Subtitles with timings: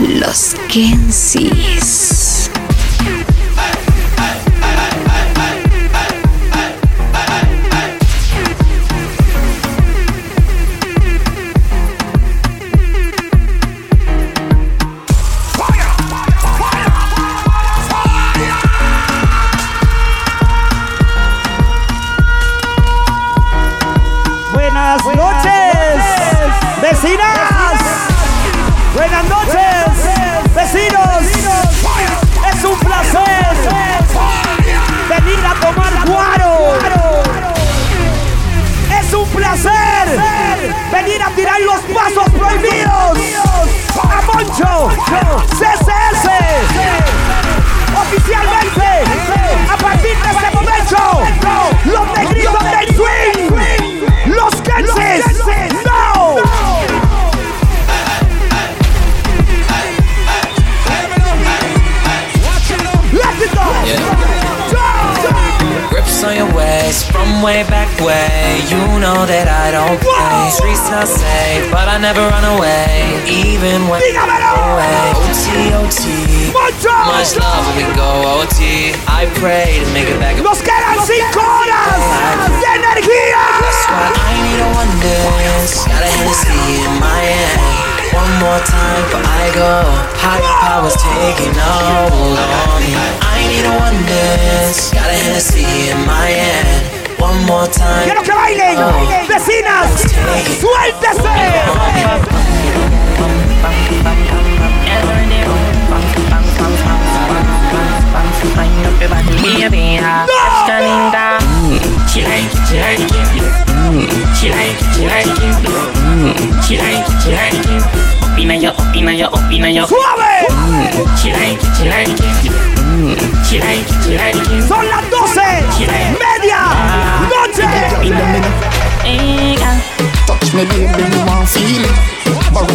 [0.00, 2.37] Los Kensis.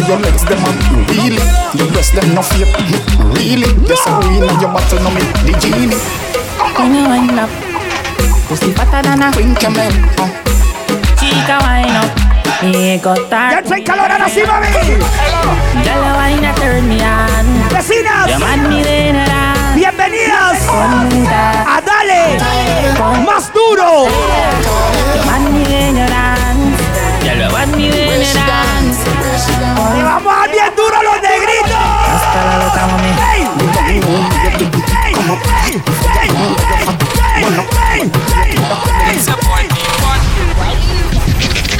[0.08, 1.40] Your legs, them and really.
[1.74, 2.70] Your breast, them no fake,
[3.36, 3.68] really.
[3.88, 5.96] Yes, I win and your bottle no make the genie.
[6.76, 7.50] When you wind up,
[8.48, 10.28] pussy fatter than a camel, uh.
[11.18, 12.10] chica wind up.
[12.62, 13.58] Me got Ya that.
[13.58, 14.68] entra en calor ahora sí, mami.
[14.72, 17.46] Girl, you wine a turn me on.
[17.70, 18.38] Vecinas.
[18.40, 18.82] man me.
[19.74, 22.38] Bienvenidas a Dale.
[23.26, 24.06] Más duro.
[25.14, 26.73] You man me then
[27.24, 27.24] around.
[27.24, 28.94] Girl, you man me then around.
[29.96, 31.84] Le vamos a dar bien duro a los negritos.
[32.12, 33.10] Hasta la loca, mami.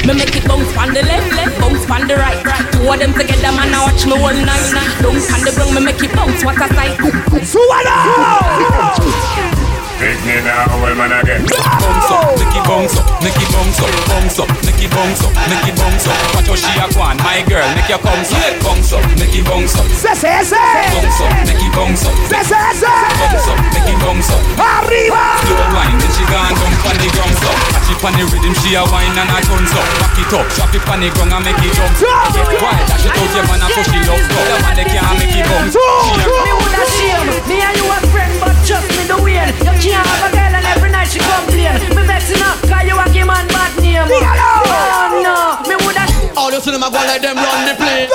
[0.07, 2.73] Me make it bounce on the left, left, bounce on the right, right.
[2.73, 5.03] Two of them together, man, I watch me all night, night.
[5.03, 6.99] Bounce on the ground, me make it bounce, what a sight.
[7.45, 9.54] ¡Súbalo!
[9.95, 11.47] Pick me now, well, man, again.
[11.47, 15.23] bounce up, make it bounce up, make it bounce up, bounce up, make it bounce
[15.23, 16.19] up, make it bounce up.
[16.35, 19.31] Watch how she a go on, my girl, make your bounce up, bounce up, make
[19.31, 20.51] it bounce up, ¡CCS!
[20.51, 22.83] bounce up, make it bounce up, ¡CCS!
[22.83, 24.43] bounce up, make it bounce up.
[24.59, 25.23] ¡Arriba!
[25.47, 28.57] Slow wine, then she gone down on the ground so Catch it on the rhythm,
[28.65, 31.37] she a wine and a turn so Back it up, drop it on the ground
[31.37, 31.93] and make it jump
[32.33, 34.89] Get quiet, dash it out your man and push it up so The man they
[34.89, 38.57] can't make it bounce She a Me woulda shame, me and you a friend, but
[38.65, 39.37] trust me the way.
[39.37, 41.77] You can't have a girl and every night she complain.
[41.93, 44.09] Me vexing up, cause you a give man bad name.
[44.09, 46.09] Oh no, me woulda
[46.41, 48.09] All you see them a go like them run the place.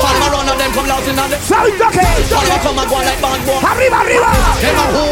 [0.00, 1.36] Follow run and them come loud in on the.
[1.44, 2.08] ¡Soy toque!
[2.32, 3.60] Follow come and go like band boy.
[3.68, 4.32] ¡Arriba, arriba!
[4.64, 5.04] Them a who,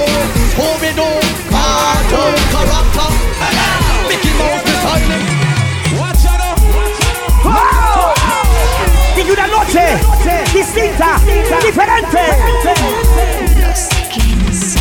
[0.57, 1.09] who we do,
[1.53, 2.25] part who
[2.57, 3.78] character.
[4.19, 5.23] Mickey Mouse the silent.
[5.95, 7.55] Uh.
[7.55, 8.15] ¡Wow!
[9.17, 9.99] Y una noche
[10.53, 11.21] distinta,
[11.63, 12.19] diferente.
[13.61, 14.77] Los Kensis.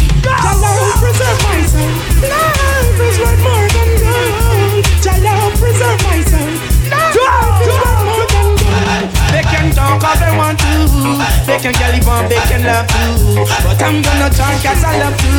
[1.00, 1.92] preserve my son.
[2.22, 4.86] Life is worth more than gold.
[5.04, 6.52] Jalo, preserve my son.
[6.90, 9.10] Life is worth more than gold.
[9.32, 10.67] They can talk all they want
[11.04, 11.12] to.
[11.46, 13.46] They can get live on, they can love too.
[13.64, 15.32] But I'm gonna talk cause I love to.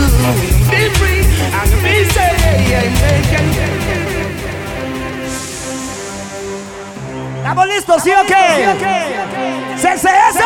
[0.71, 1.23] Be free
[1.53, 2.39] and be safe.
[3.03, 3.47] They can.
[7.39, 8.69] ¿Estamos listos, sí o qué?
[9.79, 10.39] ¡CCS!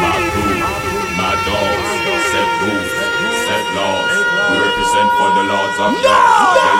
[0.00, 0.60] My crew,
[1.16, 1.88] my dogs,
[2.30, 2.90] set rules,
[3.46, 4.12] set laws.
[4.50, 6.71] We represent for the lords of No!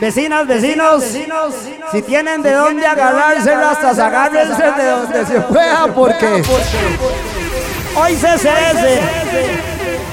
[0.00, 1.04] Vecinas, vecinos,
[1.90, 6.42] si tienen de dónde agarrarse rastas, agárrense de donde se pueda porque
[7.96, 9.00] hoy CCS,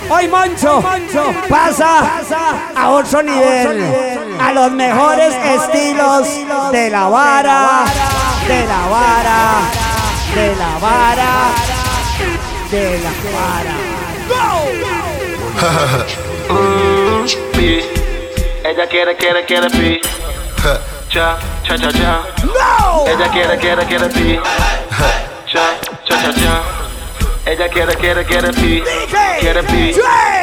[0.09, 0.83] hoy Moncho
[1.47, 2.19] pasa
[2.75, 3.93] a otro nivel,
[4.41, 6.27] a los mejores estilos
[6.71, 7.85] de la vara,
[8.47, 9.61] de la vara,
[10.33, 11.64] de la vara,
[12.71, 13.75] de la vara.
[18.63, 20.01] Ella quiere, quiere, quiere pi.
[21.09, 22.21] Cha, cha, cha, cha.
[23.05, 24.39] Ella quiere, quiere, quiere pi.
[25.45, 25.77] Cha,
[26.07, 26.61] cha, cha, cha.
[27.45, 28.83] Ella quiere, quiere, quiere pi.
[29.39, 29.95] Quiere pi.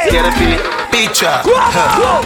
[0.09, 0.57] Quiere pi.
[0.91, 1.41] Picha.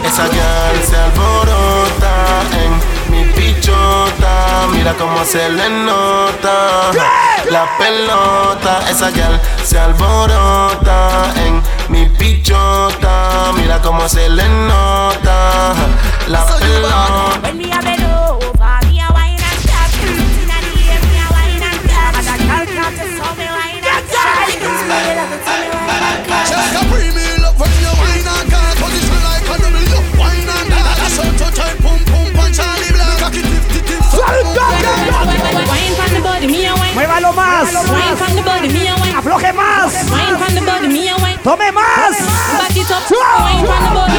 [0.04, 2.80] Esa gal se alborota en
[3.12, 4.66] mi pichota.
[4.70, 8.80] Mira cómo se le nota la pelota.
[8.90, 13.52] Esa gal se alborota en mi pichota.
[13.56, 15.74] Mira cómo se le nota
[16.28, 17.40] la pelota.
[17.42, 17.68] When me
[35.66, 36.77] wine from the body, a.
[36.98, 37.72] Muévalo más.
[37.72, 39.16] Wine from the body, me a wine.
[39.16, 39.92] Afloje más.
[40.10, 41.38] Wine from the body, me a wine.
[41.44, 42.18] Tome más.
[42.58, 43.08] Back it up.
[43.08, 44.18] Wine from the body.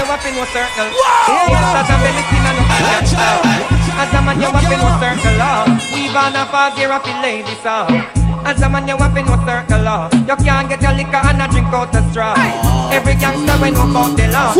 [0.00, 0.88] you up in a circle.
[0.96, 3.40] Yes, as a belly queen and cancel.
[4.00, 5.36] As a man, you up in a circle.
[5.92, 7.60] We've on a fast year of the ladies.
[7.64, 7.84] oh.
[8.44, 9.88] As a man, you up in a circle.
[9.88, 10.08] oh.
[10.24, 12.34] You can't get your liquor and a drink out the straw.
[12.90, 14.54] Every gangster when you about the law.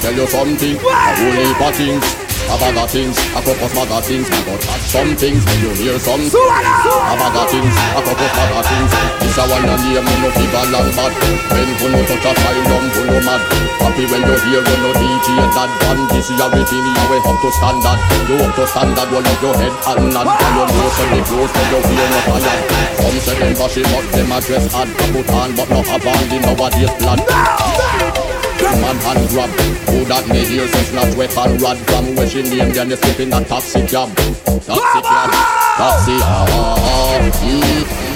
[0.00, 4.04] Tell you something, a whole heap of things Bag of things, a couple of of
[4.04, 8.24] things I go touch some things, when you hear some bag of things, a couple
[8.24, 8.92] of of things.
[9.20, 11.12] This a one and name, no figure long bad
[11.52, 13.40] When you no touch a file, don't you no mad.
[13.78, 17.36] Happy when you hear, you no DJ that band This is everything, you way up
[17.36, 17.98] to standard.
[18.26, 21.22] You up to standard, hold up your head and nod And you know so they
[21.28, 22.60] close, when you feel no tired
[22.96, 26.22] Some say them fashion, but them a dress hard Put on, but no have on,
[26.32, 29.50] the nowadays plan Man hand grab
[29.88, 33.20] Who that may hear says not weapon rod From where she name then they slip
[33.20, 35.30] in a taxi cab Taxi cab
[35.78, 38.08] Taxi ah, ah, ah.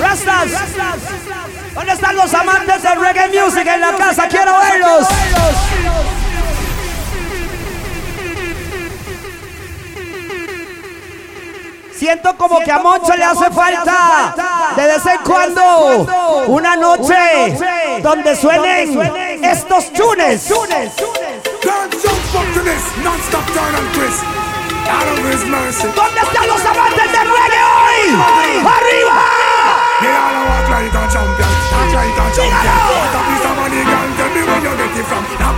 [0.00, 0.50] Rastas.
[1.74, 4.26] ¿Dónde están los amantes del reggae music en la casa?
[4.28, 6.19] Quiero verlos.
[12.00, 14.34] Siento como que a Moncho le hace falta.
[14.74, 17.14] de vez en cuando una noche
[18.02, 20.48] donde suenen estos tunes.
[25.94, 28.08] ¿Dónde están los amantes del reggae hoy?
[28.64, 29.20] ¡Arriba!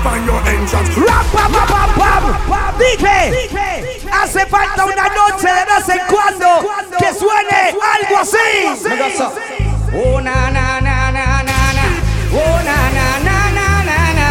[0.06, 0.96] On your entrance.
[0.96, 2.74] Rap, pam, pam, pam, pam.
[2.78, 3.18] Dije,
[4.10, 6.48] hace falta una noche de vez en cuando
[6.98, 8.48] que suene algo así.
[9.94, 11.86] Oh na na na na na na.
[12.32, 14.28] Oh na na na na na na.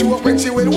[0.00, 0.72] When she will.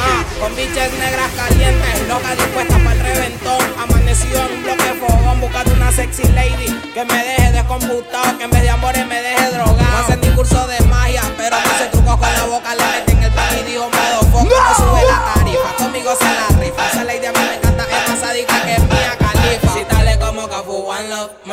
[0.00, 3.60] Ah, con biches negras calientes, loca dispuesta para el reventón.
[3.82, 8.44] Amanecido en un bloque de fogón, buscando una sexy lady que me deje descomputado, que
[8.44, 9.76] en vez de amores me deje drogado.
[9.76, 13.22] No hace ni curso de magia, pero no hace trucos con la boca, le meten
[13.22, 15.76] el pan y dijo modo foco, no sube la tarifa.
[15.76, 18.83] Conmigo se la rifa, esa lady a mí me encanta, es más sádica que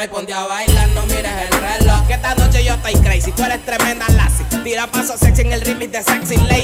[0.02, 2.08] Me ponte a bailar, no mires el reloj.
[2.08, 4.44] Que esta noche yo estoy crazy, tú eres tremenda lassie.
[4.64, 6.64] Tira paso sexy en el remix de Sexy Lady.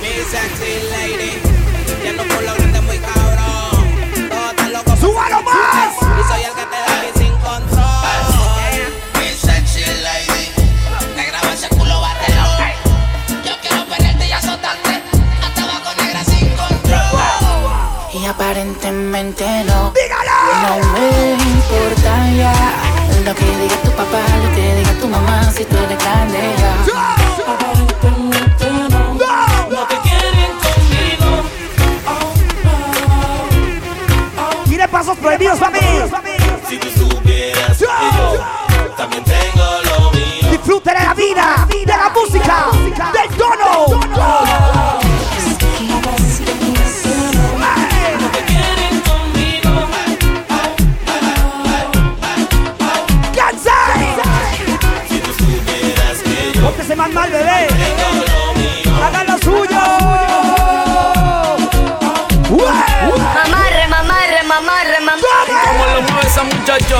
[0.00, 1.32] Mi sexy lady,
[2.02, 4.30] lleno por lo grande muy cabrón.
[4.30, 4.98] Todos están locos.
[4.98, 5.94] ¡Súbalo más!
[6.00, 7.84] Y soy el que te da aquí sin control.
[9.20, 10.48] Mi sexy lady,
[11.16, 12.46] negra va ese culo bátelo.
[13.44, 15.02] Yo quiero perderte y azotarte,
[15.42, 18.14] hasta abajo negra sin control.
[18.14, 19.92] Y aparentemente no.
[20.62, 22.54] No me importa ya.
[23.24, 26.72] Lo que diga tu papá, lo que diga tu mamá, si tú eres grande ya.
[27.52, 29.14] Aparentemente no.
[29.70, 31.28] No te quieren conmigo.
[34.64, 35.78] Tire pasos prohibidos, papi.
[36.68, 38.44] Si tú supieras que yo
[38.96, 40.50] también tengo lo mío.
[40.50, 42.66] Disfrute de la vida, de la música,
[43.12, 44.47] del tono.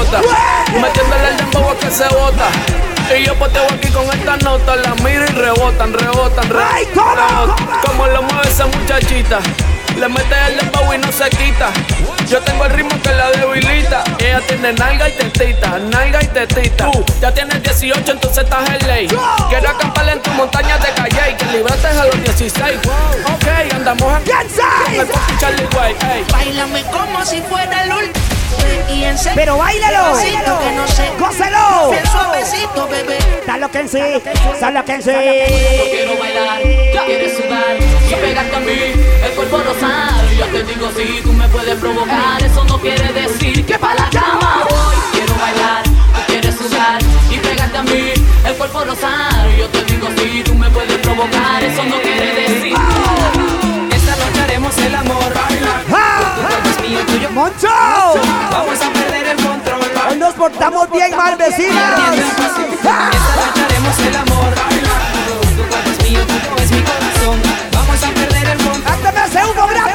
[0.08, 0.20] Muchachota
[0.80, 2.48] Metiéndole el dembow a que se bota.
[3.16, 4.76] Y yo poteo aquí con esta nota.
[4.76, 7.54] La miro y rebotan, rebotan, rebotan.
[7.84, 9.38] Como lo mueve esa muchachita.
[9.96, 11.70] Le mete el dembow y no se quita.
[12.28, 14.04] Yo tengo el ritmo que la debilita.
[14.18, 16.90] Ella tiene nalga y tetita, nalga y tetita.
[16.90, 17.04] Tú.
[17.20, 19.08] Ya tienes 18 entonces estás en ley.
[19.48, 24.98] Quiero acampar en tu montaña de calle Que libraste a los 16 Ok, andamos ¡Cansai!
[24.98, 26.24] Me puedo Charlie Way, ey.
[26.30, 28.27] Bailame como si fuera el último.
[29.34, 30.16] Pero bailalo.
[34.84, 35.10] que en sí.
[35.10, 38.78] Yo quiero bailar, tú quieres sudar y pegarte a mí,
[39.24, 40.30] el cuerpo rosado.
[40.38, 44.10] Yo te digo si tú me puedes provocar, eso no quiere decir que para la
[44.10, 44.96] cama voy.
[45.12, 46.98] Quiero bailar, tú quieres sudar
[47.30, 48.12] y pegarte a mí,
[48.46, 49.50] el cuerpo rosado.
[49.58, 53.67] Yo te digo si tú me puedes provocar, eso no quiere decir.
[54.48, 55.18] Haremos el amor.
[55.18, 57.30] Tu cuerpo es mío, tuyo.
[57.30, 57.68] ¡Moncho!
[58.50, 59.80] Vamos a perder el control.
[60.10, 61.76] Hoy nos portamos bien mal, vecinos.
[61.76, 62.98] Esta
[63.36, 64.54] noche haremos el amor.
[65.56, 67.42] Tu cuerpo es mío, tuyo es mi corazón.
[67.72, 68.92] Vamos a perder el control.
[68.92, 69.88] ¡Ándame ese uno grande!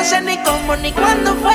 [0.00, 1.52] No sé ni cómo ni cuándo fue.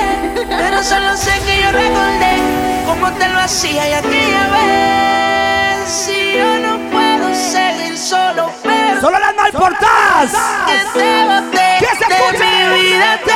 [0.48, 2.38] Pero solo sé que yo recordé
[2.86, 5.88] cómo te lo hacía y aquella vez.
[5.88, 9.00] Si yo no puedo seguir solo, pero.
[9.00, 10.30] ¡Solo las malportadas!
[10.64, 11.78] Que te boté.
[11.80, 13.35] ¡Que se de mi vida te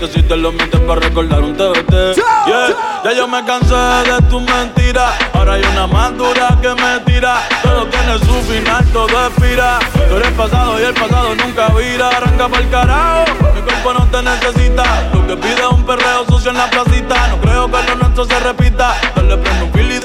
[0.00, 2.16] Que si te lo mientes para recordar un TBT
[2.46, 2.74] yeah.
[3.04, 7.36] Ya yo me cansé de tus mentiras Ahora hay una más dura que me tira
[7.62, 9.78] Todo tiene su final, todo expira
[10.10, 12.08] Tú eres pasado y el pasado nunca vira.
[12.08, 15.08] Arranca para el carajo, mi cuerpo no te necesita.
[15.14, 17.28] Lo que pide es un perreo sucio en la placita.
[17.28, 18.96] No creo que lo nuestro se repita.
[19.14, 20.00] Dale prendo un fili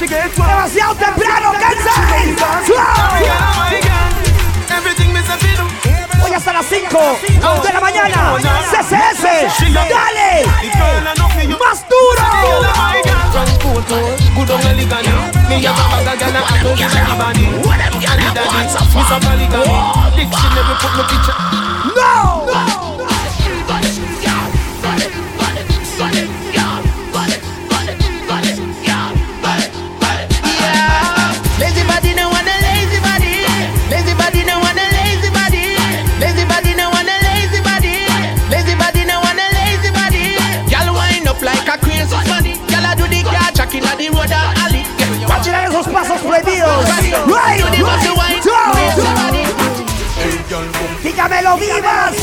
[0.00, 1.94] Demasiado temprano, Kansas.
[6.24, 7.18] Hoy hasta las 5
[7.62, 8.34] de la mañana.
[8.70, 9.24] CCS.
[9.74, 10.46] Dale.
[11.58, 12.22] Más duro.
[21.96, 22.39] No.
[46.80, 48.40] Right, right, right.
[50.16, 52.16] Hey, Carmelo Vivas.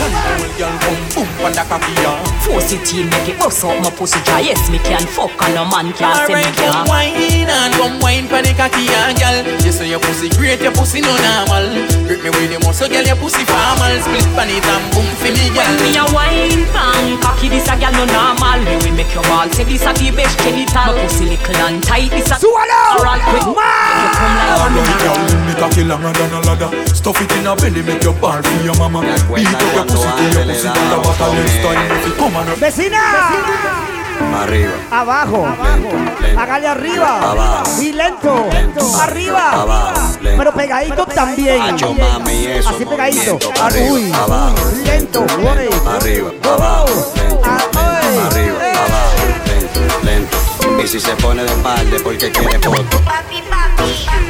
[2.41, 4.39] Force it in, make it bust up my pussy dry.
[4.41, 7.99] Yes, me can fuck and no man can't say me can come wine and come
[8.01, 11.69] wine for the cocky and girl You say your pussy great, your pussy no normal.
[12.09, 13.93] Grip me with the muscle, girl, your pussy formal.
[14.01, 17.69] Split pan it and boom for me, girl When me a wine pan, cocky this
[17.69, 18.65] a girl no normal.
[18.65, 20.97] Me will make your ball, say this a the best genital.
[20.97, 22.97] My pussy little and tight, this a Swallow!
[22.97, 23.93] Oral quick, man!
[23.93, 26.71] You come like a mineral Me cocky longer than a ladder.
[26.97, 29.07] Stuff it in a belly, make your ball feel your man mama.
[29.35, 32.13] Pito ya cosita, ya cosita, la bata del style.
[32.17, 32.55] Toma, no.
[32.57, 33.01] ¡Vecina!
[33.11, 33.97] ¡Vecina!
[34.41, 34.71] Arriba.
[34.91, 35.45] Abajo.
[35.45, 35.89] Abajo.
[36.37, 37.31] Hágale arriba.
[37.31, 37.81] Abajo.
[37.81, 38.47] Y lento.
[38.51, 39.01] lento.
[39.01, 39.51] Arriba.
[39.51, 40.17] Abajo.
[40.21, 40.37] Lento.
[40.37, 41.61] Pero pegadito también.
[41.61, 43.39] Acho, mami, eso, Así pegadito.
[43.61, 43.91] Arriba.
[43.91, 44.11] Uy.
[44.11, 44.55] Abajo.
[44.83, 45.25] Lento.
[45.25, 45.89] lento.
[45.89, 46.31] Arriba.
[46.43, 47.13] Abajo.
[47.15, 47.41] Lento.
[47.43, 48.57] Ah, arriba.
[48.85, 49.17] Abajo.
[49.45, 49.79] Lento.
[50.03, 50.83] Lento.
[50.83, 53.01] Y si se pone de espalda porque quiere foto.
[53.03, 54.26] Papi, papi.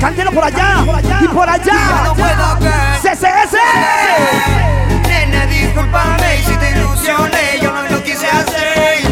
[0.00, 0.84] Cántelo por allá
[1.20, 1.64] y por allá.
[1.64, 3.16] Ya no puedo creer.
[3.16, 3.56] CCS.
[5.08, 9.02] Nena, discúlpame si te ilusioné, yo no lo quise hacer.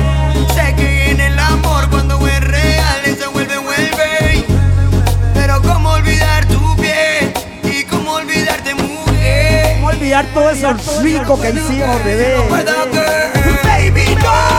[0.54, 4.44] Sé que en el amor cuando es real se vuelve, vuelve.
[5.34, 7.32] Pero cómo olvidar tu piel
[7.64, 9.74] y cómo olvidarte mujer.
[9.76, 12.36] ¿Cómo olvidar todo eso rico que hicimos, bebé?
[13.64, 14.51] Baby, no.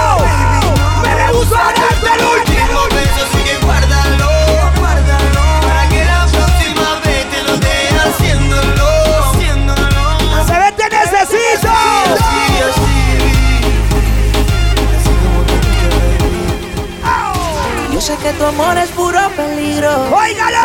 [17.91, 19.91] Yo sé que tu amor es puro peligro.
[20.11, 20.57] ¡Óigalo!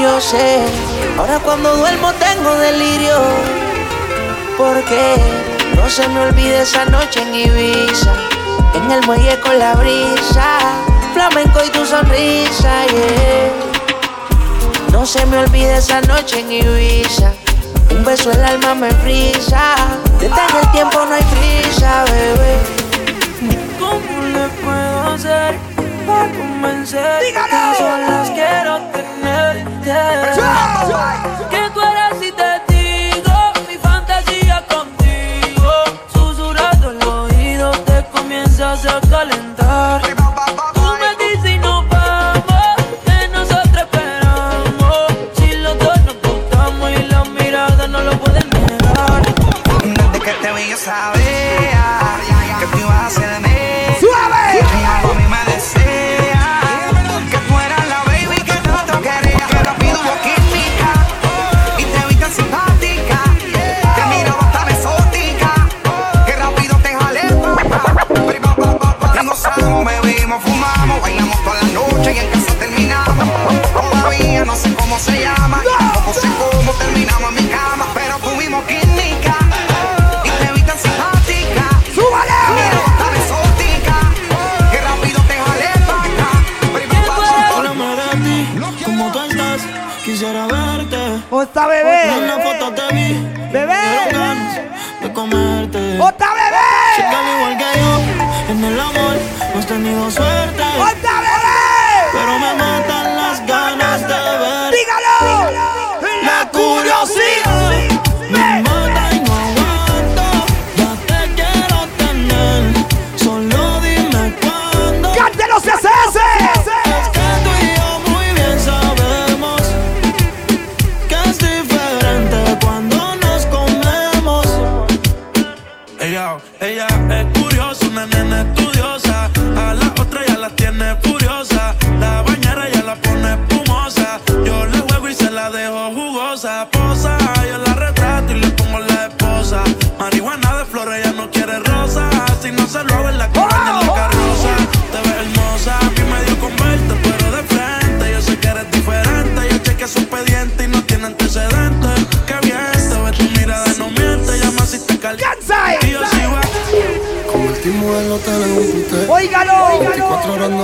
[0.00, 0.60] Yo sé,
[1.18, 3.16] ahora cuando duermo tengo delirio.
[4.60, 5.16] Porque
[5.74, 8.12] no se me olvide esa noche en Ibiza
[8.74, 10.58] En el muelle con la brisa
[11.14, 13.52] Flamenco y tu sonrisa, yeah.
[14.92, 17.32] No se me olvide esa noche en Ibiza
[17.90, 19.74] Un beso el alma me frisa
[20.20, 22.58] Detén el tiempo, no hay prisa, bebé
[23.78, 25.58] ¿Cómo le puedo hacer
[26.06, 29.94] para convencer que solas quiero tenerte?
[31.48, 35.72] Que tú eres y te digo mi fantasía contigo.
[36.12, 39.39] Susurrando el oído te comienzas a calentar.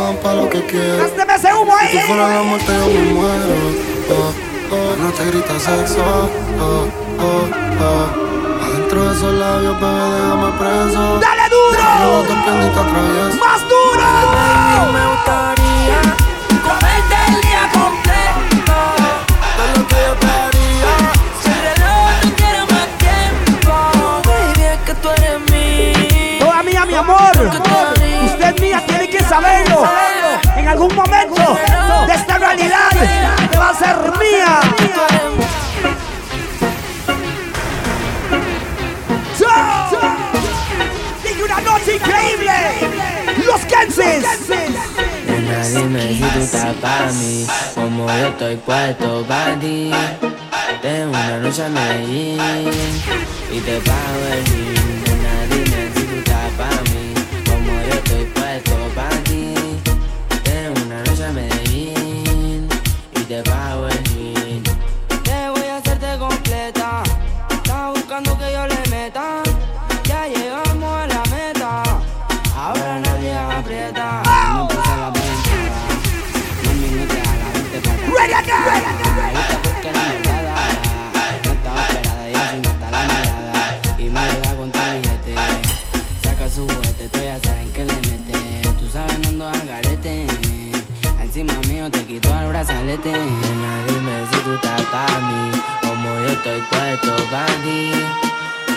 [0.06, 1.04] Dan pa' lo que quiero.
[1.04, 1.88] Ese humo ahí.
[1.90, 3.54] Si tú fueras la muerte, yo me muero.
[4.10, 4.32] Oh,
[4.74, 4.90] oh.
[5.02, 6.02] No te grita sexo.
[6.60, 6.86] Oh,
[7.20, 7.44] oh,
[7.88, 8.06] oh.
[8.64, 11.02] Adentro de esos labios, bebé, déjame preso.
[11.20, 11.84] ¡Dale duro!
[13.44, 14.06] ¡Más duro!
[14.92, 15.45] Me gustaría
[43.96, 44.76] ¡Los Kensis!
[45.26, 49.90] Nena, dime si tú estás pa' mí, como yo estoy puesto pa' ti.
[50.82, 52.38] Tengo una noche a Medellín
[53.50, 55.45] y te pago el gym.
[96.98, 97.92] Puesto pa' ti.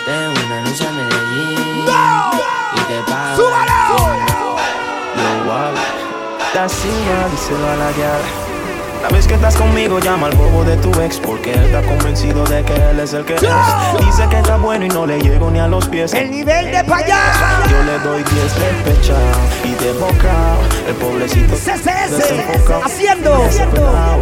[0.06, 1.86] Tengo una noche a Medellín
[2.74, 3.38] y te pago.
[3.38, 3.46] Yo,
[5.46, 5.74] wow.
[6.54, 8.59] La cima, díselo a la guiar.
[9.02, 12.44] La vez que estás conmigo, llama al bobo de tu ex porque él está convencido
[12.46, 13.42] de que él es el que es.
[13.42, 16.14] Dice que está bueno y no le llego ni a los pies.
[16.14, 17.20] El nivel de pa' allá.
[17.70, 19.16] Yo le doy 10 de pecha
[19.64, 20.56] y de boca.
[20.88, 22.24] El pobrecito CCS
[22.84, 23.48] haciendo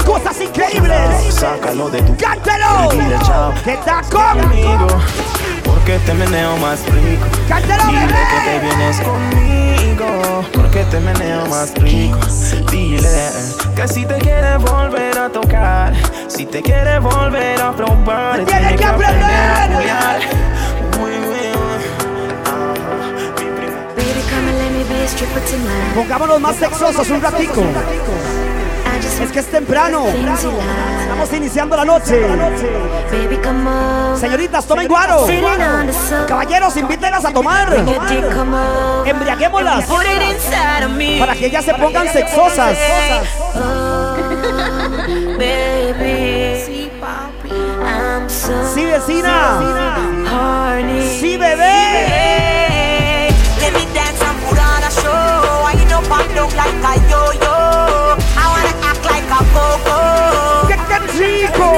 [0.06, 1.34] cosas increíbles.
[1.34, 2.90] Sácalo de tu ¡Cántelo!
[3.64, 4.88] Que está con conmigo
[5.68, 7.26] porque te meneo más rico.
[7.48, 8.14] ¡Cántelo, Dile bebé!
[8.32, 12.20] que te vienes conmigo porque te meneo más rico.
[12.72, 13.30] Dile
[13.76, 15.94] que si te quieres volver a tocar,
[16.28, 19.72] si te quieres volver a probar, Tienes tienes que aprender.
[19.76, 20.20] culiar.
[21.02, 21.38] Uy, uy,
[23.96, 25.94] Baby, come and let me be a stripper tonight.
[25.96, 27.62] Pongámonos más sexosos un ratico.
[29.22, 30.08] Es que es temprano.
[30.08, 32.22] Estamos iniciando la noche.
[33.12, 34.20] Baby, come on.
[34.20, 35.26] Señoritas, tomen guaro.
[36.28, 37.74] Caballeros, invítenlas a tomar.
[39.06, 39.86] Embriaguémoslas.
[41.20, 42.78] Para que ellas se pongan sexosas.
[48.28, 49.60] So Sí, vecina.
[51.20, 53.30] Sí, bebé.
[53.60, 55.64] Let me dance and put on a show.
[55.66, 57.57] Wind up and down like a yo-yo.
[59.38, 60.68] A go-go.
[60.68, 61.70] ¡Qué, qué rico!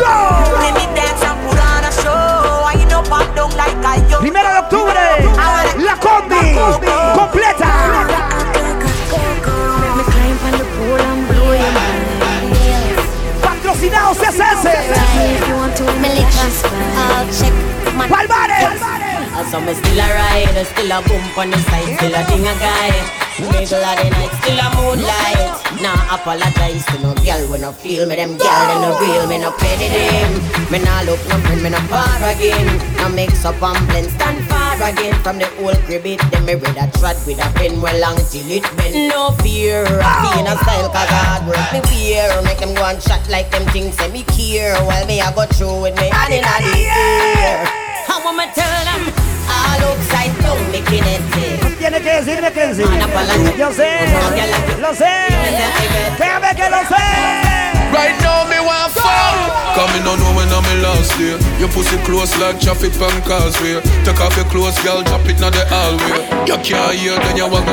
[0.00, 0.16] ¡No!
[0.60, 2.64] Let me dance and put on a show.
[2.64, 4.18] Wind up and down like a yo-yo.
[4.20, 5.04] Primero de octubre.
[5.78, 6.54] La combi.
[7.16, 7.72] Completa.
[9.96, 12.52] Me climb on the pool and blow your mind.
[13.42, 14.64] Patrocinados CSS.
[14.64, 16.68] If you want to make me transfer.
[16.96, 17.54] I'll check
[17.96, 18.80] my Palmares.
[19.50, 22.54] So me still a ride, still a bump on the side, still a thing a
[22.60, 23.19] guy.
[23.38, 25.54] Middle of the night, still a moonlight.
[25.80, 28.16] Nah, apologize to no girl when I feel me.
[28.16, 30.32] Them girl they no real, me no pay them.
[30.70, 32.66] Me nah look no friend, me no far again.
[32.96, 36.04] Now mix up and blend, stand far again from the old crib.
[36.04, 39.08] It them me read a trot with a pen well long till it bend.
[39.08, 42.28] No fear, I in a style 'cause God work me fear.
[42.42, 44.76] Make them go and shot like them things say me care.
[44.84, 47.64] While me I go through with me hand in the air.
[48.08, 51.78] I wanna tell them all upside down, making it big.
[51.78, 52.84] Tiene que decirme que sí.
[53.58, 53.90] Yo sé.
[54.80, 55.12] Lo sé.
[56.16, 57.50] Créame que lo sé.
[57.92, 61.68] Right now me want fuck Cause me no know when I'm in last day Your
[61.70, 65.66] pussy close like traffic on causeway Take off your clothes, girl, drop it in the
[65.68, 67.66] hallway You can't hear, then you want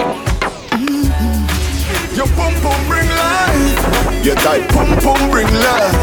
[2.17, 4.25] Your pum pum bring life.
[4.25, 5.93] Your tight pum pum bring life.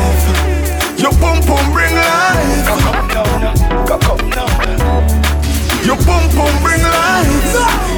[0.97, 2.45] Your pum pum bring life.
[5.85, 7.29] Your boom boom bring life.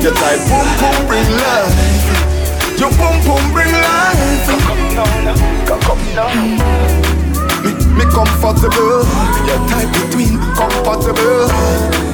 [0.03, 1.71] Your tight boom boom bring life.
[2.81, 4.43] Your boom boom bring life.
[4.67, 5.07] Come now,
[5.67, 6.27] come, come now.
[7.63, 9.07] Me, me comfortable.
[9.47, 11.47] Your tight between comfortable.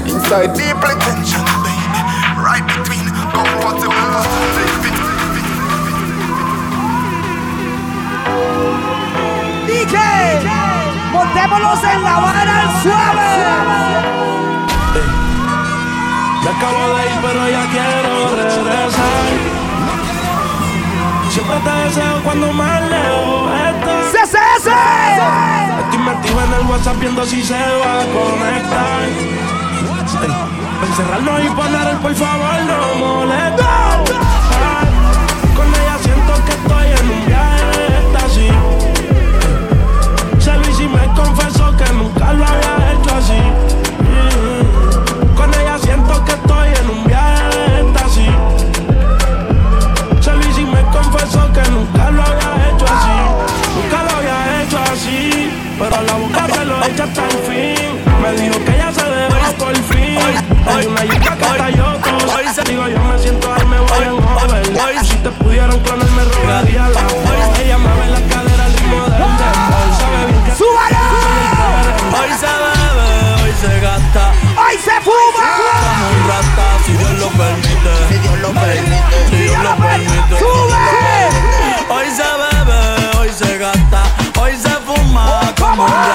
[0.04, 2.00] Inside deeply tension, baby.
[2.36, 4.28] Right between comfortable.
[4.52, 4.92] Baby.
[9.66, 9.96] DJ,
[11.12, 14.21] montémonos en la vara suave.
[16.42, 19.26] Me acabo de ir, pero ya quiero regresar.
[21.30, 24.12] Siempre te deseo cuando más lejos estás.
[24.12, 24.68] ¡CCS!
[25.84, 29.02] Estoy metido en el WhatsApp viendo si se va a conectar.
[30.88, 33.64] Encerrarnos y poner el por favor no molesta.
[33.64, 34.84] Ah,
[35.56, 38.52] Con ella siento que estoy en un viaje de éxtasis.
[40.44, 42.61] Se lo y me confesó que nunca lo había
[60.66, 61.92] Hay una yuca que está yo
[62.66, 65.04] Digo, yo me siento ahí, me voy en over.
[65.04, 67.58] Si te pudieran clonar, me robaría la voz.
[67.58, 69.88] Ella me ve la cadera al ritmo del dembow.
[69.98, 70.52] Sabe bien que
[72.12, 74.32] Hoy se bebe, hoy se gasta.
[74.56, 75.48] ¡Hoy se fuma!
[75.82, 77.92] Como un rata, si Dios lo permite.
[78.08, 79.28] Si Dios lo permite.
[79.30, 80.34] Si Dios lo permite.
[81.88, 84.02] Hoy se bebe, hoy se gasta.
[84.40, 86.11] Hoy se fuma como un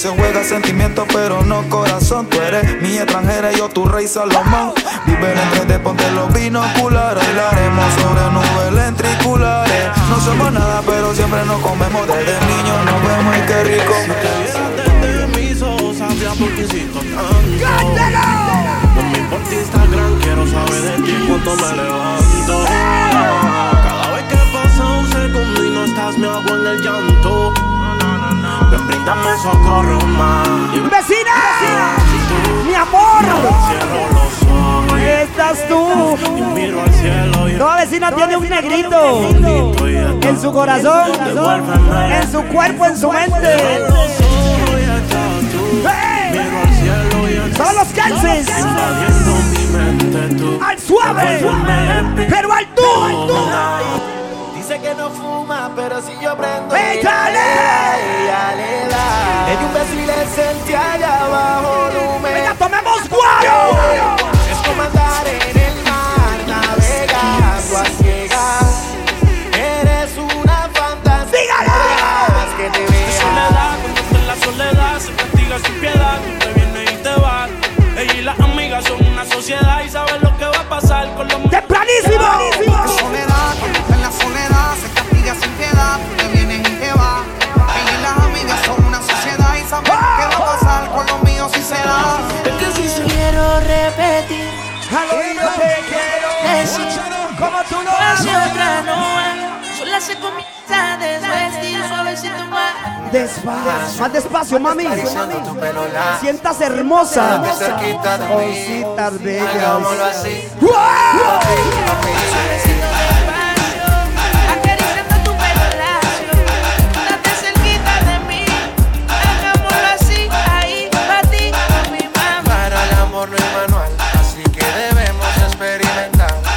[0.00, 2.26] se juega sentimiento, pero no corazón.
[2.26, 4.72] Tú eres mi extranjera y yo tu rey Salomón.
[5.04, 7.22] Vive en de ponte los binoculares.
[7.22, 9.88] Bailaremos sobre nubes lentriculares.
[10.08, 12.06] No somos nada, pero siempre nos comemos.
[12.06, 13.92] Desde niños nos vemos y qué rico.
[15.62, 16.48] ojos sabía por
[19.52, 22.64] Instagram, quiero saber de ti cuando me levanto.
[23.84, 27.69] Cada vez que pasa un segundo y no estás, me hago en el llanto.
[29.10, 30.46] Bríndame socorro más.
[30.70, 31.96] ¡Vecina!
[32.64, 33.24] ¡Mi amor!
[33.68, 36.16] Cierro los ojos y Estás tú.
[36.36, 39.28] y miro al cielo y Toda vecina tiene un negrito
[40.22, 41.10] en su corazón,
[42.12, 43.80] en su cuerpo, en su mente.
[47.56, 48.48] Son los Kansas.
[50.64, 51.40] Al suave,
[52.28, 54.09] pero al tú.
[54.80, 56.74] Dice que no fuma, pero si yo prendo.
[56.74, 57.38] ¡Échale!
[57.38, 59.46] ella, ella le da.
[59.46, 62.34] Le di un beso y le sentí allá abajo volumen.
[62.34, 63.76] ¡Venga, tomemos guaro!
[64.50, 68.84] Es como andar en el mar, navegando a ciegas.
[69.52, 71.56] Eres una fantasía.
[72.56, 76.18] Que te De soledad, cuando está en la soledad, se castiga sin piedad.
[76.24, 77.50] Tú te vienes y te vas.
[77.98, 81.28] Ella y las amigas son una sociedad y saben lo que va a pasar con
[81.28, 82.69] los ¡Tempranísimo!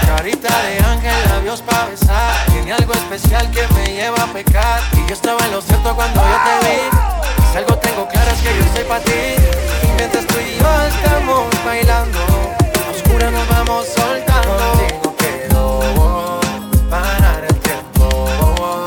[0.05, 2.45] Carita de ángel, labios para besar.
[2.47, 4.92] Tiene algo especial que me lleva a pecar.
[5.03, 6.79] Y yo estaba en lo cierto cuando yo te vi.
[7.51, 9.35] Si algo tengo claro es que yo soy para ti.
[9.97, 14.57] Mientras tú y yo estamos bailando, a oscura nos vamos soltando.
[14.57, 16.39] Contigo quiero
[16.89, 18.85] parar el tiempo.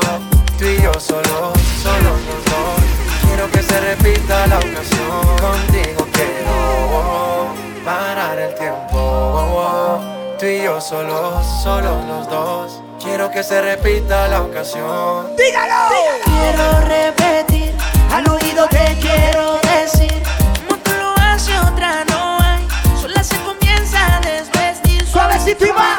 [0.57, 1.53] Tú y yo solo,
[1.83, 2.79] solo los dos.
[3.27, 5.37] Quiero que se repita la ocasión.
[5.39, 7.53] Contigo quiero
[7.85, 10.01] parar el tiempo.
[10.39, 12.86] Tú y yo solos, solos los dos.
[13.07, 15.33] Quiero que se repita la ocasión.
[15.37, 15.95] ¡Dígalo!
[16.25, 17.73] Quiero repetir,
[18.11, 20.21] al oído te quiero decir.
[20.67, 22.67] Como tú lo haces, otra no hay.
[23.01, 25.07] Sola se comienza a desvestir.
[25.07, 25.96] Suavecito y va.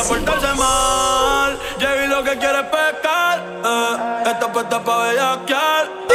[0.00, 1.58] Gusta portarse mal.
[1.78, 3.38] Llegué y lo que quiere es pescar.
[3.64, 6.09] Eh, esta puesta pa' bellaquear.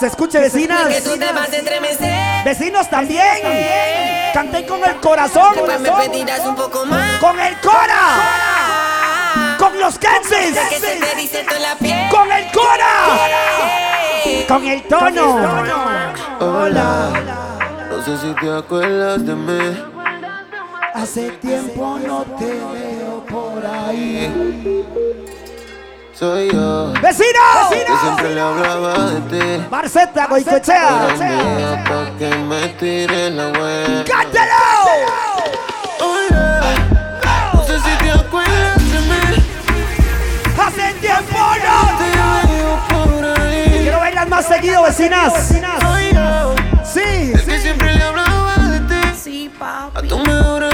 [0.00, 0.88] Se escuche, vecinas.
[0.88, 2.44] Que tú te vas a estremecer.
[2.44, 4.32] Vecinos también.
[4.32, 5.54] Canten con el corazón.
[5.54, 7.20] Después me pedirás un poco más.
[7.20, 9.56] Con el cora.
[9.58, 10.54] Con los Kenses.
[10.54, 12.08] Sé que se te dice toda la piel.
[12.10, 13.18] Con el cora.
[14.48, 15.36] Con el tono.
[16.40, 17.10] Hola,
[17.90, 19.84] no sé si te acuerdas de mí.
[20.94, 25.29] Hace tiempo no te veo por ahí.
[26.20, 26.92] Soy yo.
[27.00, 27.70] ¡Vecinos!
[27.70, 29.66] Que siempre le hablaba de ti.
[29.70, 30.36] Marceta pa'
[32.18, 34.04] que me tire la buena.
[34.04, 34.52] ¡Cántalo!
[37.54, 39.44] No sé si te acuerdas de mí.
[40.60, 42.04] Hace tiempo no te
[42.52, 43.78] veo por ahí.
[43.80, 45.32] Quiero bailar más seguido, vecinas.
[45.48, 46.54] Soy yo.
[46.84, 47.32] Sí.
[47.46, 49.08] Que siempre le hablaba de ti.
[49.18, 50.06] Sí, A papi.
[50.08, 50.64] tu mejor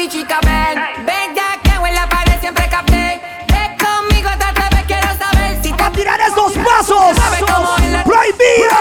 [0.00, 0.38] darte, chica.
[0.42, 3.20] Ven, ven ya que en la pared siempre capté.
[3.48, 7.16] Ven conmigo, te atreves, quiero saber si te ¡A tirar esos pasos!
[7.90, 8.76] la ¡Prohibido!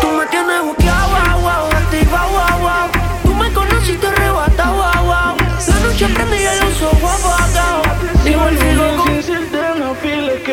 [0.00, 2.90] Tú me tienes buqueado, wow, wow, activa, wow, wow.
[3.22, 5.36] Tú me conoces y te arrebata, wow, wow.
[5.66, 9.16] La noche prende y el uso, wow, wow, Y volvió con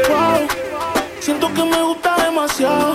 [0.09, 0.47] Wow,
[1.19, 2.93] Siento que me gusta demasiado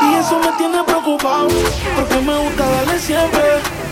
[0.00, 1.48] y eso me tiene preocupado
[1.96, 3.42] porque me gusta darle siempre.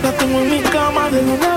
[0.03, 1.56] La tengo en mi cama de lunes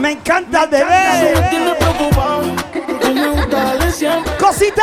[0.00, 1.48] Me encanta el Eso me bebé.
[1.50, 2.42] tiene preocupado
[2.72, 4.32] porque me gusta darle siempre.
[4.38, 4.82] ¡Cosita!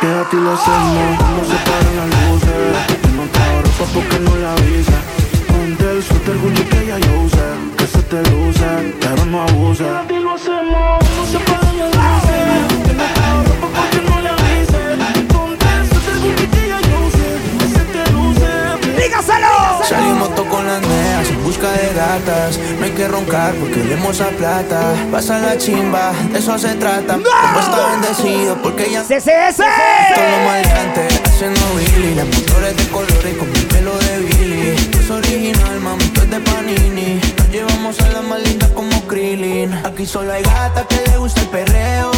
[0.00, 2.96] Que a ti lo hacemos cuando se paran las luces.
[3.00, 4.98] Que no te ropa porque no la avisa.
[5.46, 7.76] Ponte el suéter Gucci que ya yo usé.
[7.76, 9.84] Que se te luce, pero no abuse.
[9.84, 11.67] Que a ti lo hacemos cuando se paran
[19.88, 19.98] ¡Dígaselo!
[19.98, 22.58] Salimos todos con las neas en busca de gatas.
[22.78, 24.94] No hay que roncar porque olemos a plata.
[25.10, 27.14] Pasa la chimba, de eso se trata.
[27.14, 29.56] Como está bendecido porque ya ¡CCS!
[30.14, 32.14] Todo maleante, haciendo Billy.
[32.14, 34.76] Las motores de colores con mi pelo de Billy.
[34.98, 37.20] Es original, mami, es de Panini.
[37.38, 39.72] Nos llevamos a más lindas como Krillin.
[39.84, 42.10] Aquí solo hay gatas que le gusta el perreo.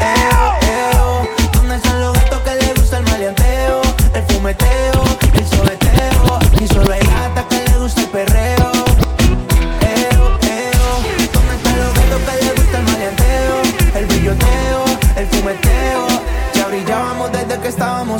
[0.00, 1.28] Eo, eo.
[1.52, 3.82] ¿Dónde están los gatos que le gusta el maleanteo?
[4.14, 4.97] El fumeteo,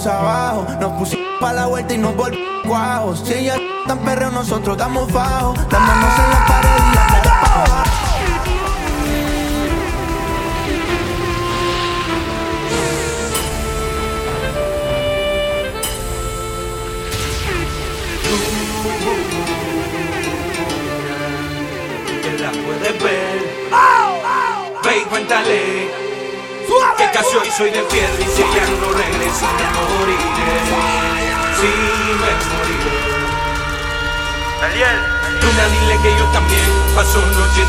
[0.09, 3.20] Nos pusimos pa' la vuelta y nos volvimos guajos.
[3.26, 3.56] Si ella
[3.86, 5.52] tan perreo, nosotros damos fajo.
[5.52, 7.02] Manos en la pared y la
[7.62, 7.82] abajo.
[22.66, 23.38] puedes ver.
[24.84, 26.07] Ve y cuéntale
[26.97, 29.47] que casi hoy soy de piedra y si ya no regresa
[29.99, 30.59] moriré.
[31.61, 31.72] Sí,
[32.20, 32.99] me moriré.
[34.61, 35.18] Daniel.
[35.59, 36.61] Dile que yo también
[36.95, 37.64] paso noche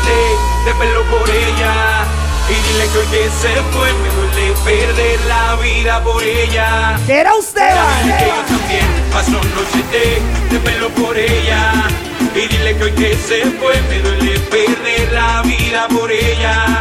[0.64, 2.04] de, pelo por ella.
[2.48, 6.98] Y dile que hoy que se fue me duele perder la vida por ella.
[7.06, 7.74] ¿Qué era usted?
[8.02, 11.72] Dile que yo también paso noche de, de pelo por ella.
[12.34, 16.80] Y dile que hoy que se fue me duele perder la vida por ella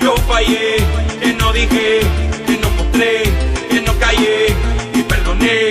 [0.00, 0.76] yo fallé,
[1.20, 2.00] que no dije,
[2.46, 3.22] que no mostré,
[3.70, 4.48] que no callé
[4.92, 5.70] y perdoné.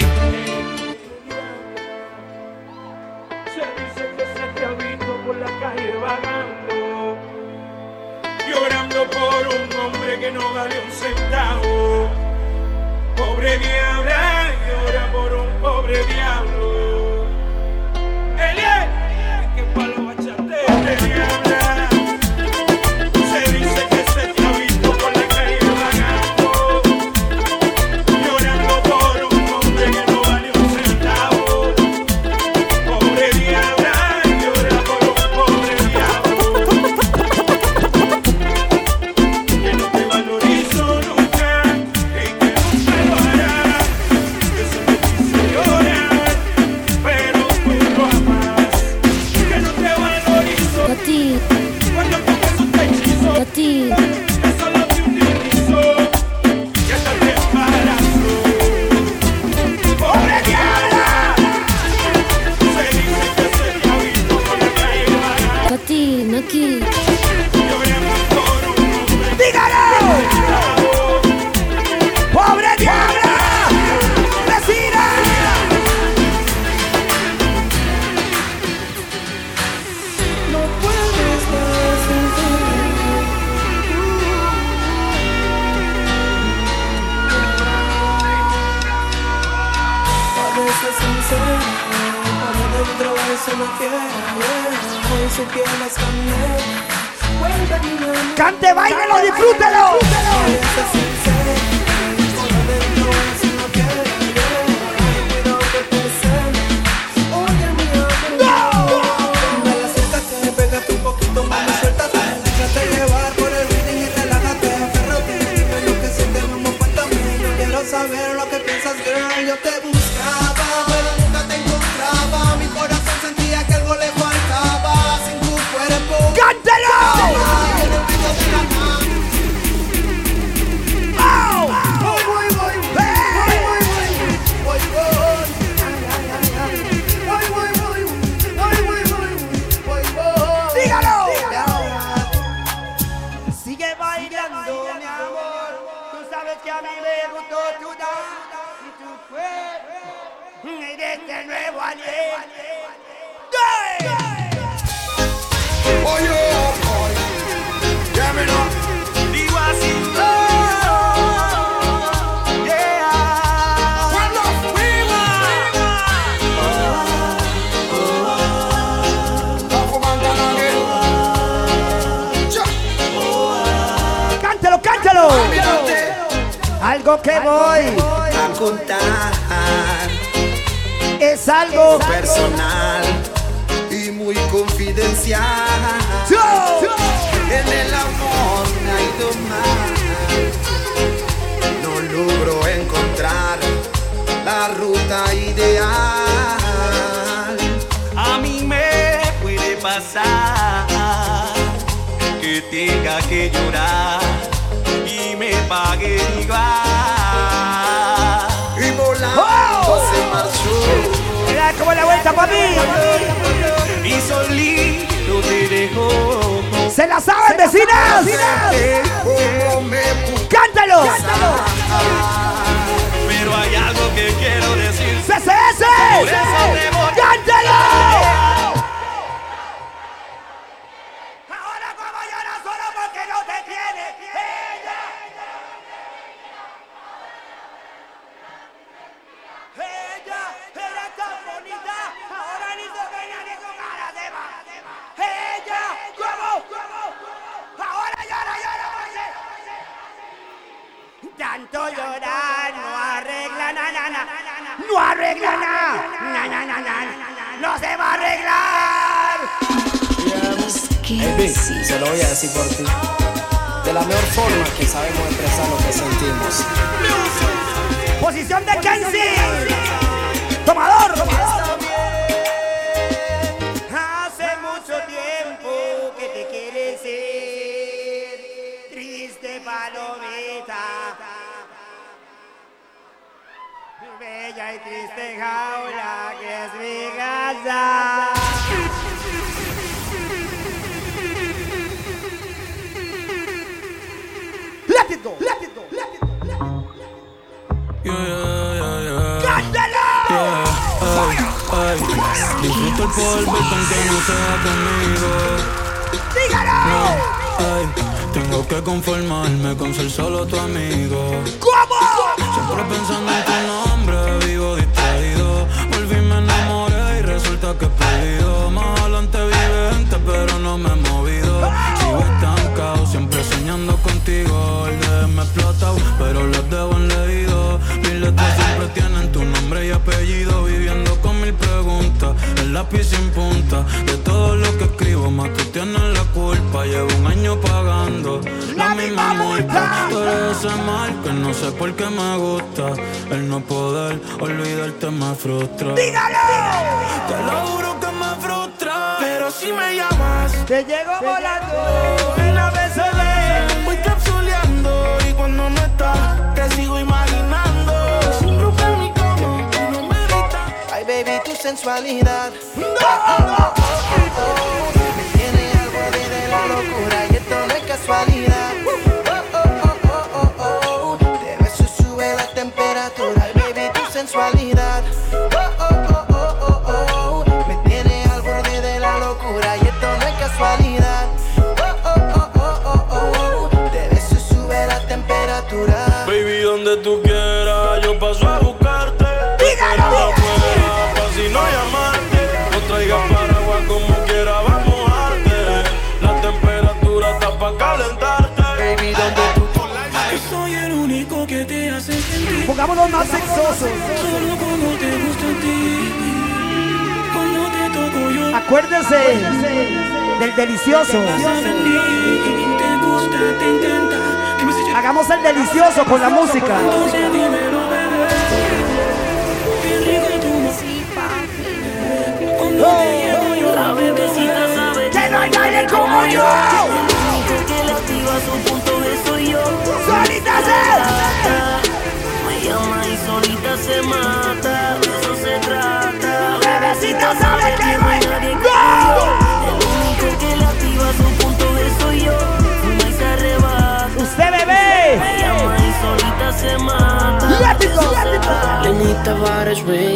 [3.53, 7.17] Se dice que se te ha visto por la calle vagando,
[8.49, 12.09] llorando por un hombre que no vale un centavo.
[13.15, 16.92] Pobre diabla, llora por un pobre diablo.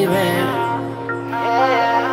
[0.06, 0.14] baby.
[0.14, 2.07] Yeah.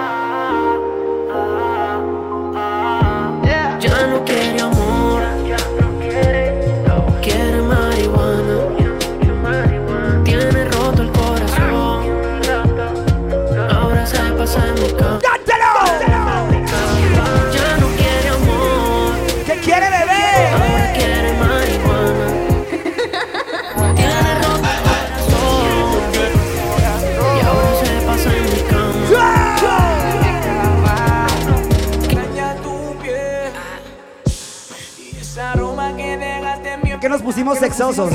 [37.24, 38.12] pusimos sexosos.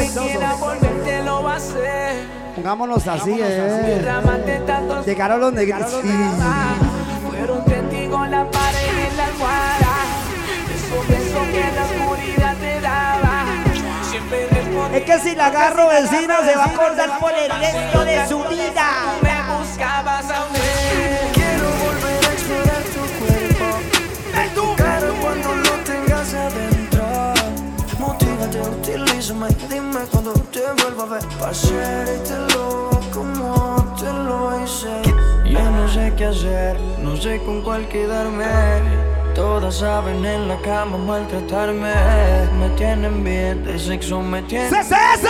[2.55, 4.01] Pongámonos así, eh.
[5.05, 6.01] Llegaron los negritos.
[7.27, 9.95] Fueron testigos la pared y la almohada.
[10.75, 13.45] Esos besos que la oscuridad te daba.
[14.09, 14.47] Siempre
[14.93, 18.39] es que si la agarro vecina se va a acordar por el resto de su
[18.49, 18.87] vida.
[19.21, 21.08] Me buscabas a mí.
[30.07, 31.23] Cuando te vuelva a ver.
[31.39, 31.51] Pa'
[32.53, 35.01] lo como te lo hice.
[35.51, 38.45] Ya no sé qué hacer, no sé con cuál quedarme.
[39.35, 41.93] Todas saben en la cama maltratarme.
[42.59, 45.25] Me tienen bien, de sexo me tienen ¡CCS!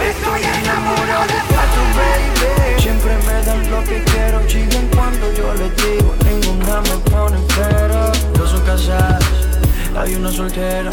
[0.00, 2.80] Estoy enamorado de Pato, baby.
[2.80, 8.12] Siempre me dan lo que quiero Siguen cuando yo les digo Ninguna me pone pero
[8.36, 9.22] No son casadas,
[9.96, 10.90] hay una soltera.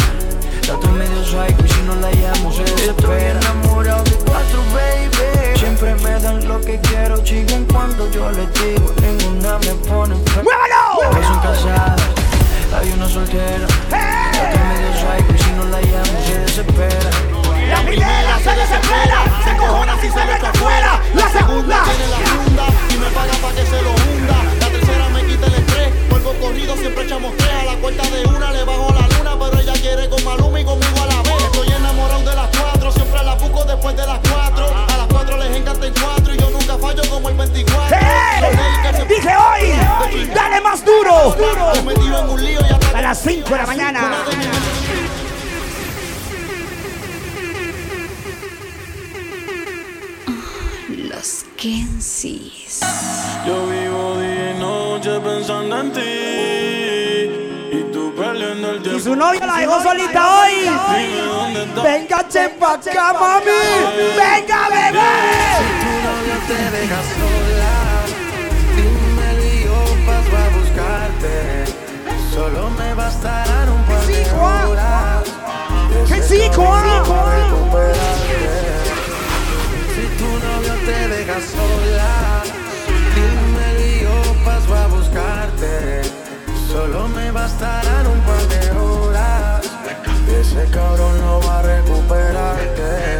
[0.70, 5.58] Datos medio psycho y si no la llamo se desespera Estoy enamorado de cuatro, baby.
[5.58, 10.42] Siempre me dan lo que quiero, chigan cuando yo les digo Ninguna me pone fe.
[10.44, 12.02] Dos son casadas,
[12.78, 13.66] hay una soltera.
[13.66, 14.30] ¡Eh!
[14.32, 17.10] Datos medio psycho y si no la llamo se desespera
[17.68, 22.66] La primera se desespera, se cojona si se mete afuera La segunda tiene la funda
[22.94, 24.59] y me paga pa' que se lo hunda
[26.40, 29.74] corrido, siempre echamos tres a la cuenta de una, le bajo la luna, pero ella
[29.74, 31.44] quiere con Maluma y conmigo a la vez.
[31.44, 34.66] Estoy enamorado de las cuatro, siempre la busco después de las cuatro.
[34.66, 37.98] A las cuatro les encanta en cuatro y yo nunca fallo como el 24.
[38.00, 38.70] ¡Hey!
[39.08, 41.36] Dije hoy, dale más duro.
[42.94, 44.12] A las 5 de la mañana.
[50.90, 52.82] Los Kensis.
[53.48, 53.89] Yo vivo
[58.84, 60.70] y su novia la dejó solita hoy.
[61.84, 63.46] Venga, chepa acá, mami.
[64.18, 65.12] Venga, bebé.
[65.80, 67.76] Tu novio te deja sola.
[68.76, 71.34] Dímelo y yo paso a buscarte.
[72.34, 75.24] Solo me bastarán un par de horas.
[77.40, 78.40] Recuperarte.
[79.96, 82.39] Si tu novio te deja sola,
[85.10, 86.02] buscarte.
[86.68, 89.66] Solo me bastarán un par de horas.
[90.40, 93.20] Ese cabrón no va a recuperarte.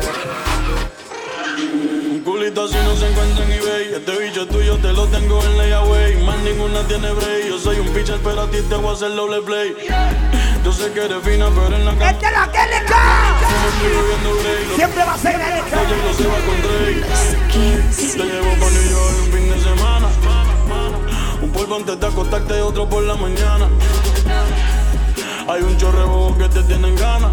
[2.12, 5.58] Un culito así no se encuentra en eBay Este bicho tuyo te lo tengo en
[5.58, 8.94] layaway Más ninguna tiene break Yo soy un pitcher pero a ti te voy a
[8.94, 9.76] hacer doble play
[10.64, 12.66] Yo sé que eres fina pero en la cama ¡Este es la Grey
[14.76, 17.04] Siempre va a ser el Oye, se va con Drake
[18.14, 20.10] Te llevo pa' New York un fin de semana
[21.42, 23.68] Un polvo antes de acostarte y otro por la mañana
[25.48, 27.32] Hay un chorrebo que te tienen ganas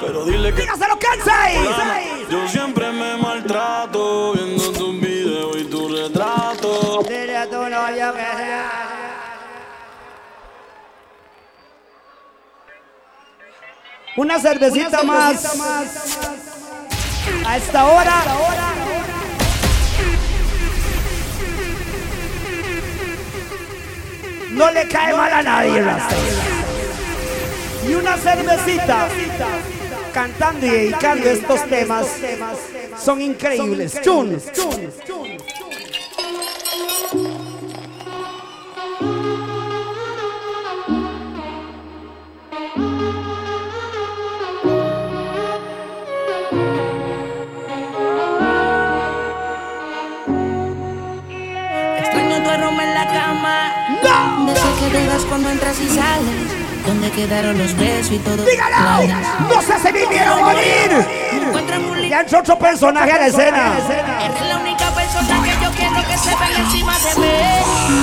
[0.00, 1.56] Pero dile que ¡Dígaselo, Kansai!
[2.30, 8.36] Yo siempre me maltrato Viendo tus videos y tu retrato Dile a tu novio que
[8.36, 8.86] sea.
[14.16, 15.44] Una cervecita más.
[17.44, 18.75] A esta hora.
[24.56, 26.16] No le cae mal a nadie, Rasta.
[27.86, 29.08] Y una cervecita.
[30.14, 32.06] Cantando y dedicando estos temas.
[32.98, 34.00] Son increíbles.
[34.00, 34.32] Chun.
[34.32, 35.55] Extraño
[55.28, 56.86] Cuando entras y sales.
[56.86, 58.42] ¿Dónde quedaron los besos y todo?
[58.44, 59.06] ¡Dígalo!
[59.48, 62.08] ¡No se se vivieron morir!
[62.08, 63.72] Ya entró otro personaje a la escena.
[64.22, 67.26] Eres la única persona que yo quiero que se venga encima de mí.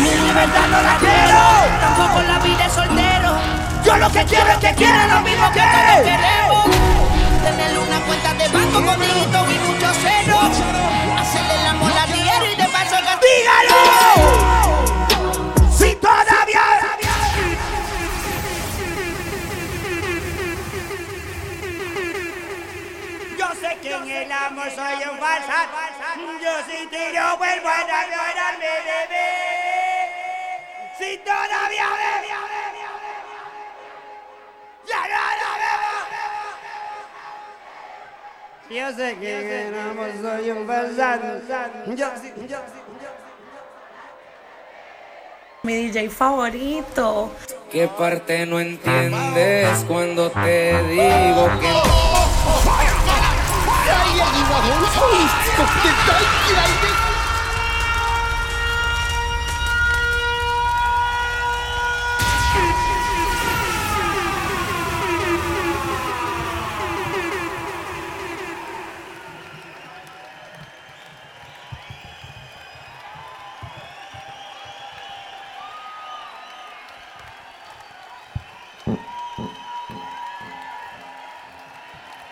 [0.03, 1.39] Mi libertad no la quiero.
[1.81, 3.37] Tampoco la vida es soltero.
[3.83, 6.65] Yo lo que quiero es que quiera lo mismo que todos queremos.
[7.43, 8.99] Tener una cuenta de banco con
[24.23, 25.59] sé que en el amor soy un falsa.
[26.41, 29.27] Yo sin ti no vuelvo a enamorarme de mí.
[30.97, 32.39] Si todavía bebo.
[34.87, 35.93] Ya no la bebo.
[38.69, 41.07] Yo sé que en el amor soy un falsa.
[41.87, 42.79] Yo sí, yo sí.
[45.63, 47.31] Mi DJ favorito.
[47.71, 51.71] ¿Qué parte no entiendes cuando te digo que
[53.85, 57.12] ダイヤ人は本当にしつこくて大嫌いです。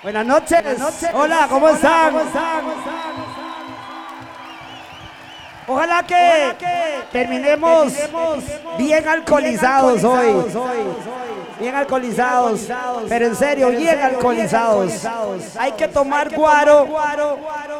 [0.04, 0.64] Buenas noches.
[1.14, 2.16] Hola, ¿cómo están?
[5.68, 6.56] Ojalá que
[7.12, 7.94] terminemos
[8.80, 10.44] bien alcoholizados hoy.
[11.60, 12.68] Bien alcoholizados.
[13.08, 15.06] Pero en serio, bien alcoholizados.
[15.60, 16.88] Hay que tomar guaro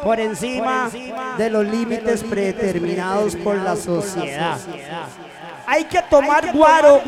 [0.04, 0.90] por encima
[1.36, 4.58] de los límites predeterminados por la sociedad.
[5.66, 7.00] Hay que tomar guaro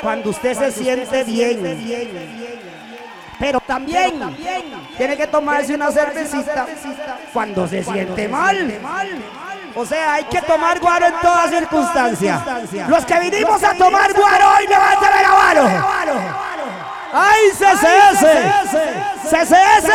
[0.00, 2.39] cuando usted se siente bien.
[3.40, 4.20] Pero también
[4.96, 6.66] tiene que tomarse una cervecita
[7.32, 8.78] cuando se siente mal.
[9.74, 12.42] O sea, hay que tomar guaro en todas circunstancias.
[12.86, 16.40] Los que vinimos a tomar guaro hoy, levántame la mano.
[17.12, 18.24] ¡Ay, CCS!
[19.28, 19.90] ¡CCS!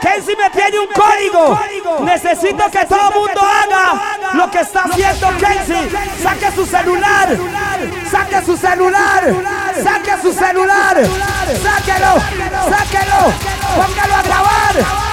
[0.00, 1.58] Kenzie me pide un código.
[2.04, 5.90] Necesito que todo el mundo haga lo que está haciendo Kenzie.
[6.22, 7.28] Saque su celular.
[8.10, 9.24] Saque su celular.
[9.82, 10.96] Saque su celular.
[11.62, 12.14] Sáquelo.
[12.70, 13.32] Sáquelo.
[13.76, 15.08] Póngalo a grabar.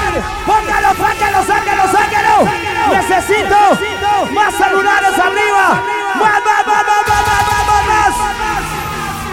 [0.45, 2.49] Póngalo, sáquelo, sáquelo, sáquelo.
[2.91, 5.81] Necesito más celulares arriba.
[6.15, 7.55] Más, más, más, más, más.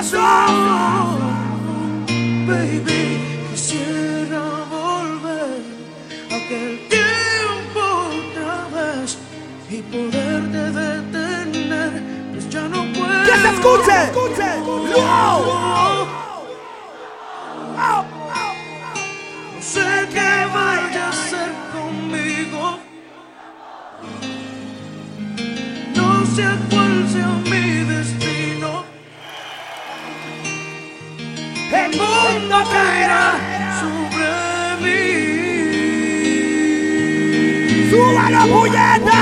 [0.00, 1.20] razón.
[2.46, 3.02] Baby,
[3.50, 5.60] quisiera volver
[6.30, 9.18] a aquel tiempo otra vez
[9.68, 13.24] y poderte detener, pues ya no puedo.
[13.24, 13.98] ¡Que se escuche!
[14.96, 15.44] ¡No!
[15.44, 15.99] No
[32.50, 33.38] mundo caerá
[33.78, 34.26] sobre
[34.82, 35.02] mí.
[37.90, 39.20] ¡Súbalo, puñeta!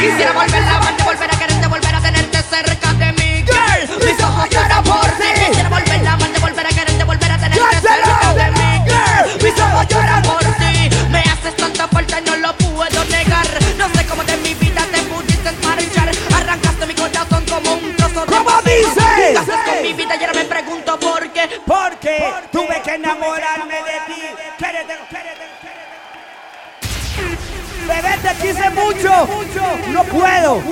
[0.00, 0.62] Quisiera volver
[22.06, 24.22] Porque tuve que enamorarme de ti.
[27.88, 29.28] Bebé, te quise mucho.
[29.88, 30.62] No puedo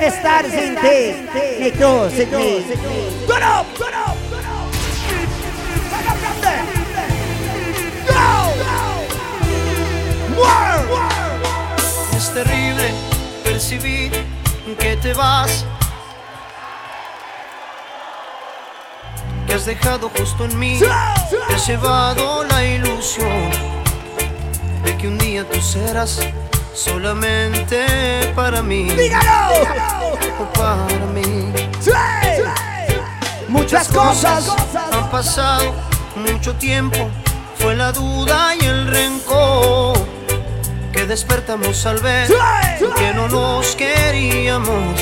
[0.00, 1.28] estar sin ti.
[1.60, 2.64] Ni tú sin mí.
[3.26, 3.66] ¡Turn up!
[3.76, 4.16] ¡Turn up!
[4.30, 4.70] ¡Turn up!
[5.90, 6.64] ¡Turn up from there!
[8.08, 8.26] ¡Go!
[10.36, 10.80] ¡More!
[12.16, 12.94] Es terrible
[13.44, 14.24] percibir
[14.78, 15.66] que te vas.
[19.48, 20.78] Que has dejado justo en mí.
[20.78, 23.50] Te has llevado la ilusión
[24.84, 26.20] de que un día tú serás
[26.74, 28.90] solamente para mí.
[28.90, 30.18] ¡Dígalo!
[30.52, 31.50] Para mí.
[33.48, 34.54] Muchas cosas
[34.92, 35.72] han pasado,
[36.14, 37.08] mucho tiempo.
[37.58, 39.96] Fue la duda y el rencor
[40.92, 42.28] que despertamos al ver
[42.96, 45.00] que no nos queríamos.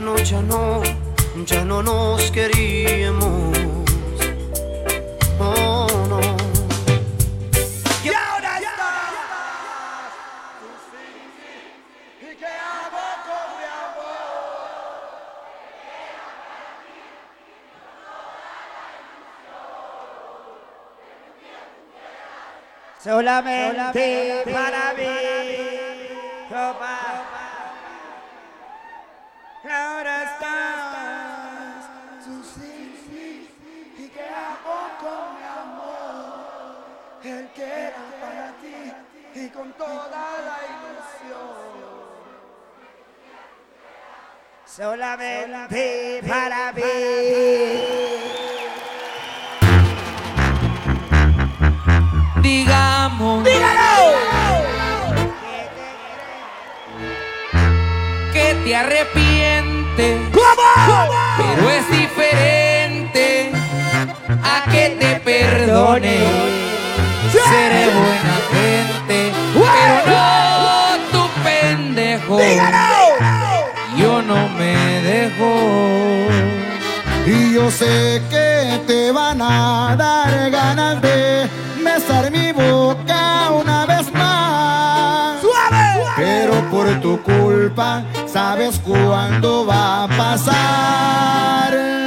[0.00, 0.82] No, ya no,
[1.46, 3.56] ya no nos queríamos.
[5.38, 6.20] Oh, no.
[8.04, 8.60] Y ahora
[23.02, 25.04] Solamente para mí.
[26.48, 26.98] Copa.
[29.68, 31.25] Ahora estás.
[35.00, 36.86] Con mi amor.
[37.24, 38.92] El que era para ti
[39.34, 41.66] y con toda la ilusión.
[44.64, 46.82] Solamente para mí.
[52.42, 53.44] Digamos
[58.32, 60.20] que te arrepientes,
[61.38, 62.65] pero es diferente
[64.70, 66.18] que te perdone.
[67.32, 72.38] Seré buena gente, pero no tu pendejo.
[73.96, 75.52] Yo no me dejo.
[77.26, 81.48] Y yo sé que te van a dar ganas de
[81.82, 85.40] besar mi boca una vez más.
[86.16, 92.05] Pero por tu culpa, sabes cuándo va a pasar.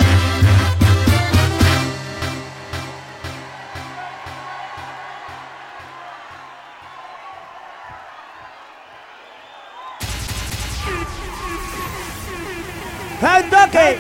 [13.21, 13.99] ¡Un toque!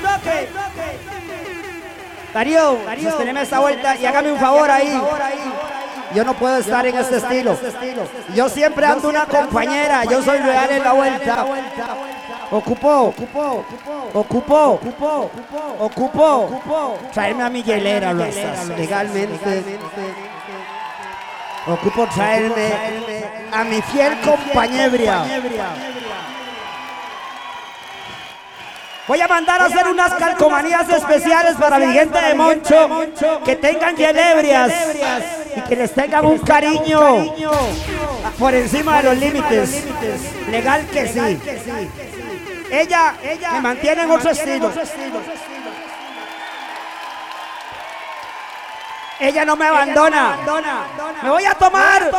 [2.33, 5.01] Darío, sosteneme esta vuelta y hágame un favor ahí.
[6.15, 7.57] Yo no puedo estar en este estilo.
[8.33, 10.05] Yo siempre ando una compañera.
[10.05, 11.45] Yo soy real en la vuelta.
[12.51, 13.65] Ocupó, ocupó,
[14.13, 15.29] ocupó,
[15.79, 16.49] ocupó,
[17.13, 19.63] Traerme a mi hielera, legalmente.
[21.67, 22.73] Ocupo traerme
[23.51, 25.25] a mi fiel compañebria.
[29.09, 33.07] Voy a mandar a hacer unas calcomanías especiales para mi gente de Moncho
[33.43, 34.71] que tengan hielebrias
[35.55, 37.33] y que les tengan un cariño
[38.37, 39.83] por encima de los límites.
[40.51, 41.39] Legal que sí.
[42.69, 44.71] ella, ella me mantiene en otro estilo.
[49.19, 50.37] Ella no me abandona.
[51.21, 52.09] Me voy a tomar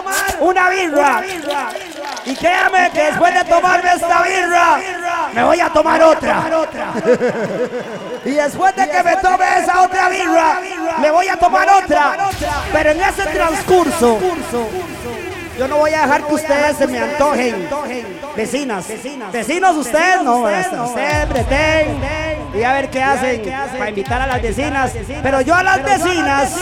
[0.40, 1.22] una birra.
[2.26, 4.78] Y créame que después de tomarme esta birra,
[5.32, 6.42] me voy a tomar otra.
[8.24, 10.61] Y después de que me tome esa otra birra,
[10.98, 12.16] me voy a tomar otra.
[12.72, 14.20] Pero en ese transcurso,
[15.61, 17.68] yo no voy a dejar que ustedes se me antojen.
[18.34, 18.88] Vecinas,
[19.30, 23.42] vecinos ustedes no, ustedes pretenden y a ver qué hacen
[23.76, 24.90] para invitar a las vecinas.
[25.22, 26.56] Pero yo a las vecinas.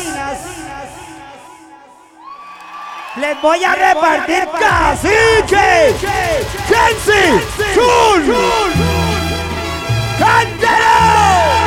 [3.14, 5.94] les voy a repartir cacique,
[6.66, 7.40] Kenzie,
[7.74, 8.34] Chun,
[10.18, 11.57] ¡Cántalo!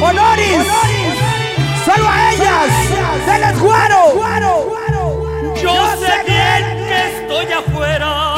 [0.00, 0.66] Honoris,
[1.84, 4.14] solo a ellas, denles guaro.
[5.60, 8.36] Yo sé bien que estoy afuera,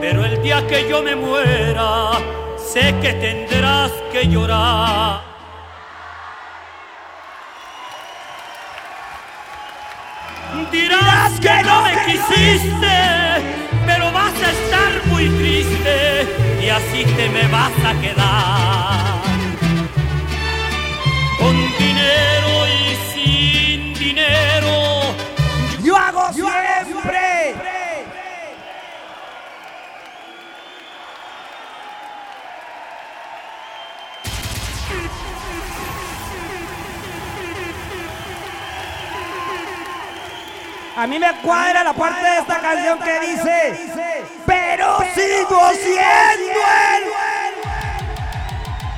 [0.00, 2.12] pero el día que yo me muera,
[2.58, 5.22] sé que tendrás que llorar.
[10.70, 12.98] Dirás que no me quisiste,
[13.86, 16.26] pero vas a estar muy triste
[16.62, 19.19] y así te me vas a quedar.
[41.00, 43.88] A mí me cuadra la parte de esta canción que dice,
[44.44, 47.04] pero sigo siendo el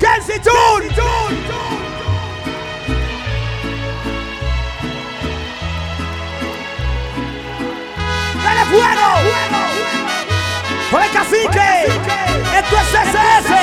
[0.01, 0.83] Kenzie Jun.
[8.43, 9.07] ¡Dale fuego!
[10.91, 11.71] ¡Con el cacique!
[12.53, 13.53] ¡Esto es SS!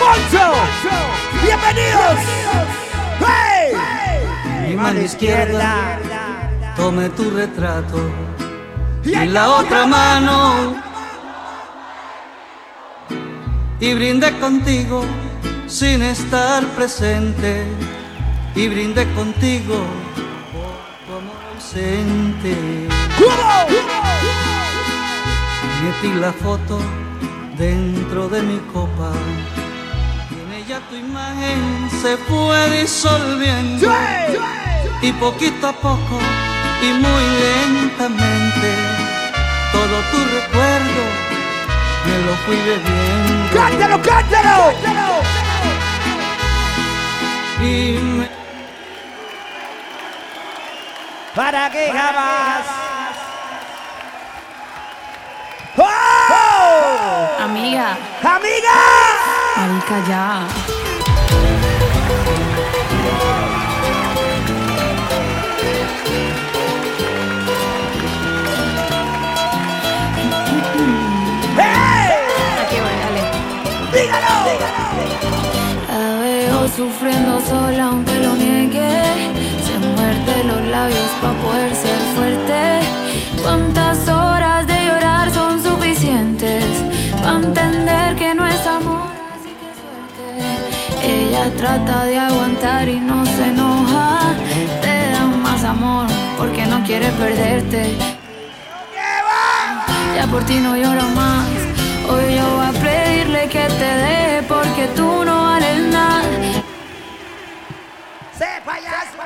[0.00, 0.46] ¡Moncho!
[1.40, 2.18] ¡Bienvenidos!
[3.20, 3.76] ¡Hey!
[4.66, 6.00] Mi mano izquierda
[6.76, 7.98] tome tu retrato
[9.04, 10.74] y en la otra mano.
[13.80, 15.04] Y brinde contigo
[15.66, 17.64] sin estar presente.
[18.54, 19.76] Y brinde contigo
[20.52, 22.56] por tu amor ausente.
[25.82, 26.78] Metí la foto
[27.58, 29.12] dentro de mi copa.
[30.30, 33.92] Y en ella tu imagen se fue disolviendo.
[35.02, 36.18] Y poquito a poco
[36.84, 38.68] y muy lentamente
[39.72, 41.02] todo tu recuerdo
[42.06, 43.54] me lo fui bebiendo.
[43.54, 44.72] ¡Cántalo, cántalo!
[47.60, 48.28] Y me
[51.34, 52.64] para que jamás.
[55.76, 57.42] ¡Oh!
[57.42, 57.96] Amiga.
[58.22, 58.76] ¡Amiga!
[59.56, 60.83] Marica, ya.
[76.76, 78.90] Sufriendo sola aunque lo niegue.
[79.66, 82.80] Se muerde los labios para poder ser fuerte.
[83.42, 86.64] ¿Cuántas horas de llorar son suficientes
[87.22, 89.08] para entender que no es amor?
[89.34, 90.26] Así que suerte.
[91.06, 94.18] Ella trata de aguantar y no se enoja.
[94.82, 96.06] Te da más amor
[96.38, 97.96] porque no quiere perderte.
[100.16, 101.48] Ya por ti no lloro más.
[102.08, 105.43] Hoy yo voy a pedirle que te deje porque tú no.
[108.38, 109.18] ¡Se payaso!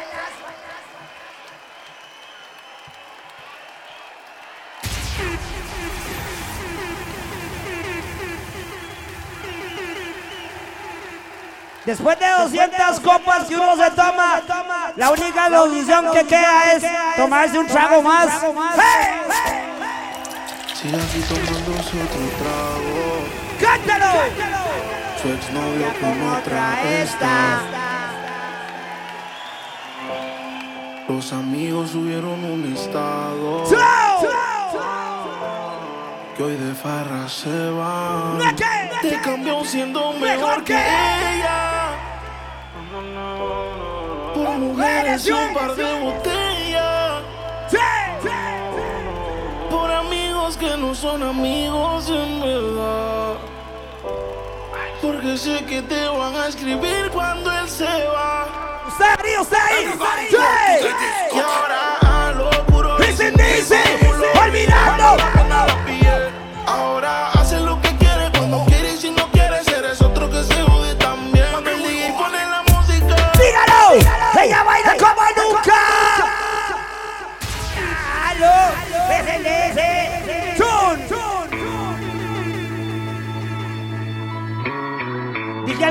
[11.87, 14.43] Después de 200 copas que uno se toma,
[14.95, 16.85] la única solución que queda es
[17.17, 18.29] tomarse un trago más.
[20.75, 23.25] Sigue aquí tomándose otro trago.
[23.59, 24.21] ¡Cántalo!
[25.23, 27.98] Su exnovio con otra está.
[31.09, 33.65] Los amigos subieron un estado.
[36.37, 38.39] Que hoy de farra se van.
[39.01, 41.97] Te cambió siendo mejor que ella.
[44.35, 47.23] Por mujeres y un par de botellas.
[49.71, 53.35] Por amigos que no son amigos en verdad.
[55.01, 58.83] Porque sé que te van a escribir cuando él se va.
[58.89, 59.89] usted ahí, usted ahí.
[61.33, 63.79] Y ahora a lo puro Listen, listen,
[64.43, 65.78] olvidando.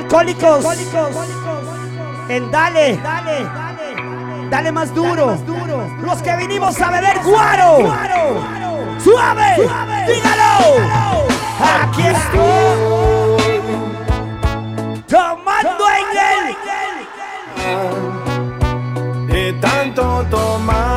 [0.08, 0.66] Alcohólicos.
[2.30, 2.98] En Dale.
[4.50, 5.38] Dale más duro.
[6.02, 7.94] Los que vinimos a beber guaro.
[9.04, 9.70] Suave.
[10.08, 10.78] Dígalo.
[11.82, 13.62] Aquí estoy.
[15.10, 16.06] Tomando en
[19.28, 19.34] el.
[19.34, 20.97] De tanto tomar.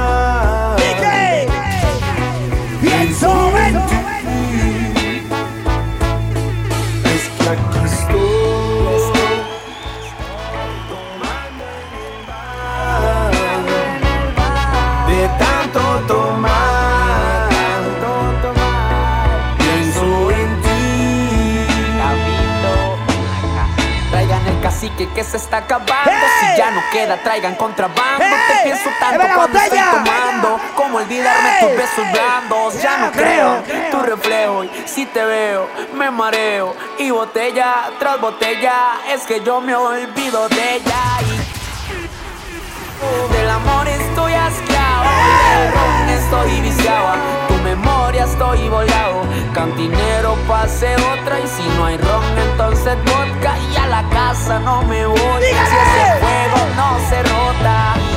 [24.90, 25.92] Cacique que se está acabando.
[26.06, 26.48] ¡Hey!
[26.52, 28.24] Si ya no queda, traigan contrabando.
[28.24, 28.34] ¡Hey!
[28.48, 30.58] Te pienso tanto ¡Lleva la cuando estoy tomando.
[30.74, 31.66] Como olvidarme ¡Hey!
[31.66, 32.82] tus besos blandos.
[32.82, 34.64] Ya no creo, tu reflejo.
[34.64, 36.74] Y si te veo, me mareo.
[36.98, 38.98] Y botella tras botella.
[39.08, 41.02] Es que yo me olvido de ella.
[41.22, 41.40] Y
[43.32, 45.04] del amor estoy asqueado.
[45.04, 47.49] Del ron estoy viciado.
[47.70, 49.22] Memoria estoy volado.
[49.54, 51.38] Cantinero pase otra.
[51.38, 53.56] Y si no hay ron, entonces vodka.
[53.72, 55.18] Y a la casa no me voy.
[55.40, 58.09] Si ese juego no se rota.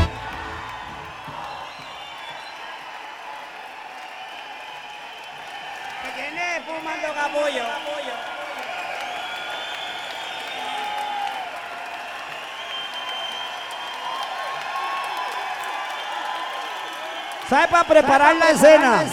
[17.54, 19.06] ¿Sabe para preparar la escena?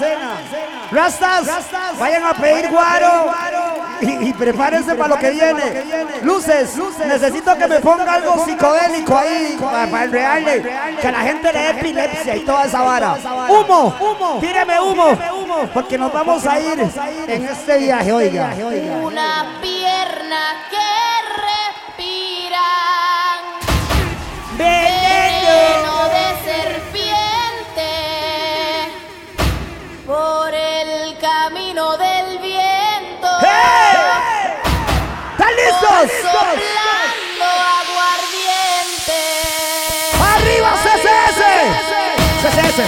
[0.91, 1.47] Rastas,
[1.99, 3.34] vayan a pedir guaro.
[4.01, 5.84] y, y prepárense para lo que viene.
[6.22, 6.74] Luces,
[7.07, 10.45] necesito que me ponga algo psicodélico ahí para, el real,
[11.03, 13.18] que la gente le dé epilepsia y toda esa vara.
[13.47, 15.18] Humo, tíreme humo,
[15.74, 16.80] porque nos vamos a ir
[17.28, 18.55] en este viaje, oiga.
[19.03, 20.78] Una pierna que
[21.99, 22.62] respira
[24.57, 26.05] veneno.
[26.09, 26.89] De serpiente
[30.11, 33.28] por el camino del viento.
[35.30, 36.11] ¿Están listos?
[36.26, 37.46] Soplando
[37.78, 39.18] aguardiente.
[40.34, 41.41] ¡Arriba CCS!
[42.42, 42.80] CCS,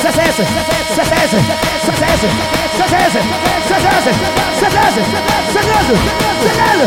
[0.00, 0.40] CCS,
[0.96, 1.34] CCS,
[1.84, 2.24] CCS,
[2.78, 3.16] CCS,
[3.68, 4.16] CCS,
[4.60, 4.96] CCS,
[5.52, 5.88] CCS,
[6.42, 6.86] ¡Déjalo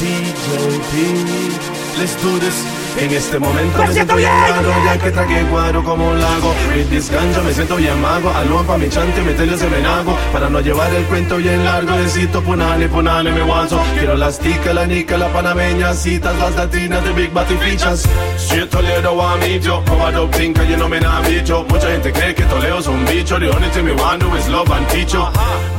[0.00, 1.98] DJ.
[1.98, 2.85] Let's do this.
[2.98, 4.30] En este momento Me me siento bien.
[4.30, 6.54] raro Ya que tragué cuadro como un lago
[6.88, 8.30] this ganja me siento bien mago.
[8.30, 12.42] Aló pa' mi chante, meterle ese menago Para no llevar el cuento bien largo Necesito
[12.42, 13.80] punale, punale, me guanzo.
[13.98, 18.04] Quiero las ticas, la nica, la panameña Citas, las latinas de Big Batty Fichas.
[18.38, 22.12] Si es Toledo o Amillo Como a Tinka, yo no me han bicho Mucha gente
[22.12, 23.38] cree que Toledo es un bicho.
[23.38, 25.22] The only thing me want do is love and teach you.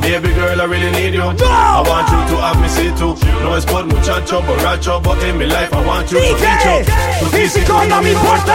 [0.00, 1.22] Baby girl, I really need you.
[1.22, 5.38] I want you to have me see too No es por muchacho, borracho But in
[5.38, 8.54] my life I want you to DJ, teach you Tu físico no me importa.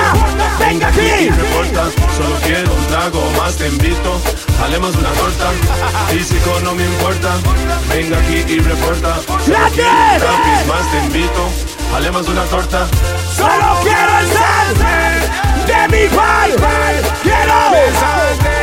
[0.60, 1.02] Venga aquí.
[1.02, 1.84] y reporta
[2.16, 4.22] Solo quiero un trago más, te invito
[4.60, 5.52] Jalemos una torta
[6.10, 7.36] Físico no me importa
[7.90, 10.68] Venga aquí y reporta Gracias.
[10.68, 11.50] más, te invito
[11.92, 12.88] Jalemos una torta
[13.36, 15.24] Solo quiero el sal
[15.66, 16.52] de mi pai.
[17.24, 18.63] Quiero vamos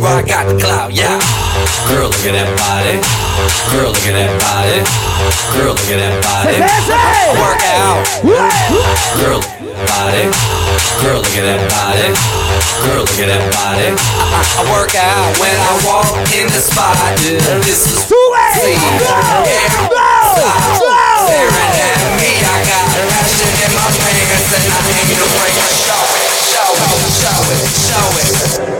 [0.00, 0.96] Bruce I got the clout.
[0.96, 1.20] Yeah,
[1.92, 2.96] girl, look at that body.
[3.68, 4.80] Girl, look at that body.
[5.52, 6.56] Girl, look at that body.
[6.56, 8.00] I work out.
[9.20, 9.44] Girl,
[9.92, 10.24] body.
[11.04, 12.08] Girl, look at that body.
[12.80, 13.92] Girl, look at that body.
[13.92, 16.96] I, I work out when I walk in the spot.
[17.20, 18.80] This is see.
[21.28, 25.60] Staring at me, I got passion in my pants and I ain't no break.
[25.76, 26.88] Show it, show it,
[27.20, 28.79] show it, show it.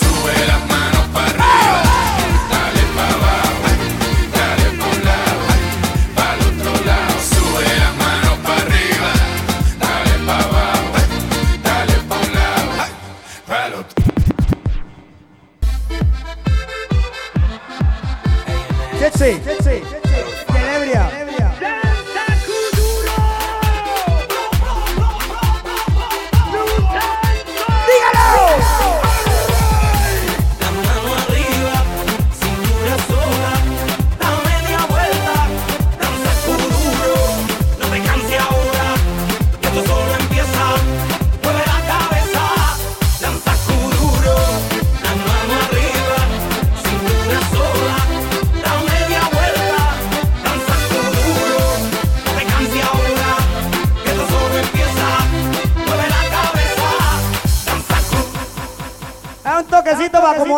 [19.21, 19.39] Jetsy.
[19.45, 20.00] Jetsy.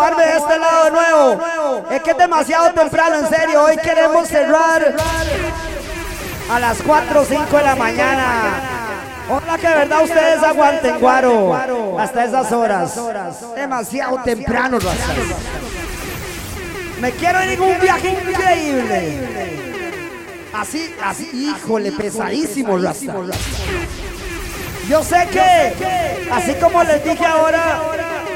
[0.01, 1.85] De este lado nuevo.
[1.91, 3.63] Es que es demasiado temprano, en serio.
[3.63, 4.95] Hoy queremos cerrar
[6.51, 8.25] a las 4 o 5 de la mañana.
[9.29, 12.99] Ojalá que de verdad ustedes aguanten, guaro, hasta esas horas.
[13.55, 14.79] Demasiado temprano.
[16.99, 19.19] Me quiero ir en un viaje increíble.
[20.53, 23.15] Así, así, híjole, pesadísimo, Rasta.
[24.87, 27.79] Yo sé que, así como les dije ahora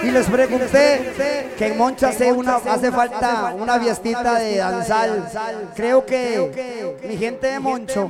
[0.04, 5.30] y les pregunté que en Moncha hace, una, hace falta una fiestita de danzal,
[5.76, 8.10] creo que mi gente de Moncho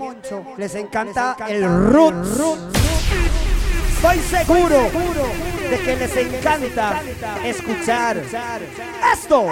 [0.58, 2.40] les encanta el roots.
[3.96, 4.92] Estoy seguro
[5.70, 7.02] de que les encanta
[7.44, 8.18] escuchar
[9.12, 9.48] esto.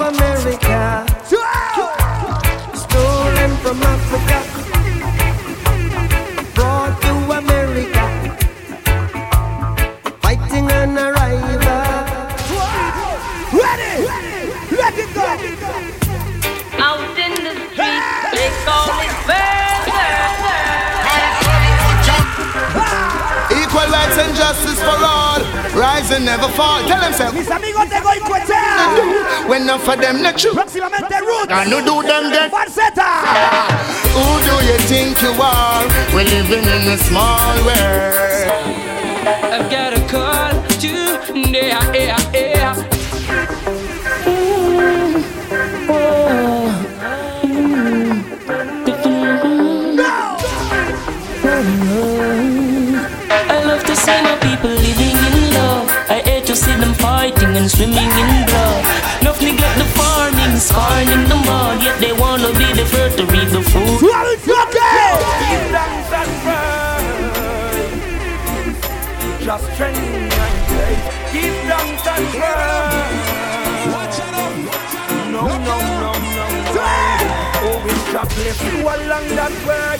[0.00, 1.04] of America,
[2.74, 4.38] stolen from Africa,
[6.54, 8.04] brought to America,
[10.20, 11.84] fighting an arrival.
[13.52, 13.94] Ready?
[14.76, 15.22] Let it go.
[16.78, 18.02] Out in the street,
[18.34, 20.06] they call it murder.
[21.10, 21.58] Ah!
[23.50, 25.40] Equal rights and justice for all.
[25.74, 26.82] Rise and never fall.
[26.86, 27.12] Tell them,
[27.86, 27.88] say.
[27.88, 29.48] Mis amigos de Goicoechea.
[29.48, 30.52] When enough of them not true.
[30.52, 31.50] Próximamente Roots.
[31.50, 32.50] And who do them get?
[32.50, 33.10] Falseta.
[34.14, 35.86] Who do you think you are?
[36.14, 38.88] We're living in a small world.
[39.52, 41.70] I've got a call today,
[56.58, 58.84] see them fighting and swimming in blood.
[59.22, 63.24] Enough neglect the farming, scarring in the mud, yet they wanna be the first to
[63.26, 64.00] read the food.
[64.00, 64.42] Give
[65.74, 67.78] thanks and praise.
[69.46, 71.04] Just training and praise.
[71.32, 72.56] Give thanks and praise.
[75.30, 76.86] No, no, no, no, no.
[77.60, 79.98] Oh, it's just bless you along that way.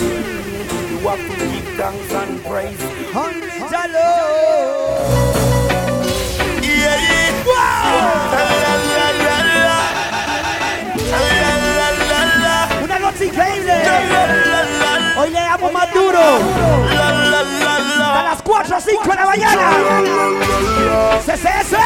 [0.91, 2.83] You have to give thanks and praise.
[3.15, 5.28] Only Jalo.
[12.83, 13.73] Una noche increíble.
[15.17, 16.21] Hoy le damos más duro.
[18.15, 19.71] A las 4 o 5 de la mañana.
[21.25, 21.77] CCS.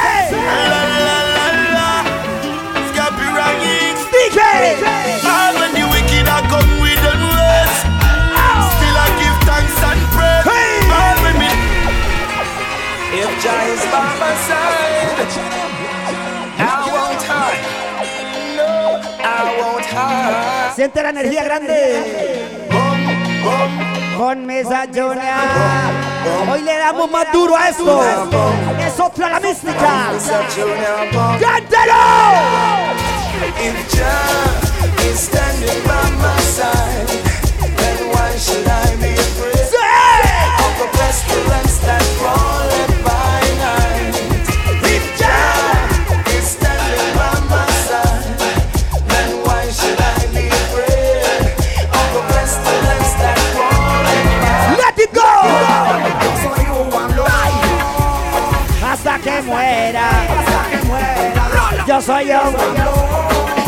[3.34, 3.96] Ragging.
[4.12, 4.42] DJ.
[13.42, 15.18] Jah is by my side,
[16.58, 17.64] I won't hide.
[18.54, 20.72] No, I won't hide.
[20.76, 22.68] Siente la energía grande.
[24.16, 25.18] Con Mesa Junior.
[26.48, 28.04] Hoy le damos más duro a esto.
[28.78, 30.12] Es otra la mística.
[31.40, 32.02] ¡Cántelo!
[33.58, 37.08] If Jah is standing by my side,
[37.76, 39.52] then why should I be afraid
[40.62, 42.91] of the pestilence that crawleth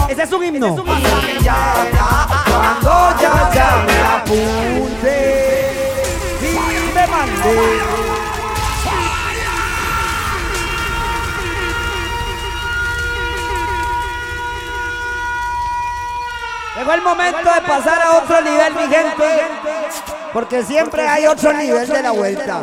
[0.09, 0.75] Ese es un himno.
[0.75, 1.09] Cuando
[3.21, 5.17] ya, ya me apunte
[6.43, 6.45] y
[6.95, 7.55] me mande.
[16.77, 19.43] Llegó el momento de pasar a otro nivel, mi gente.
[20.33, 22.63] Porque siempre hay otro nivel de la vuelta.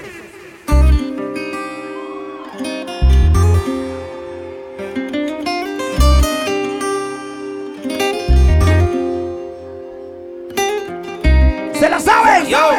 [12.01, 12.47] saben?
[12.47, 12.71] Yo,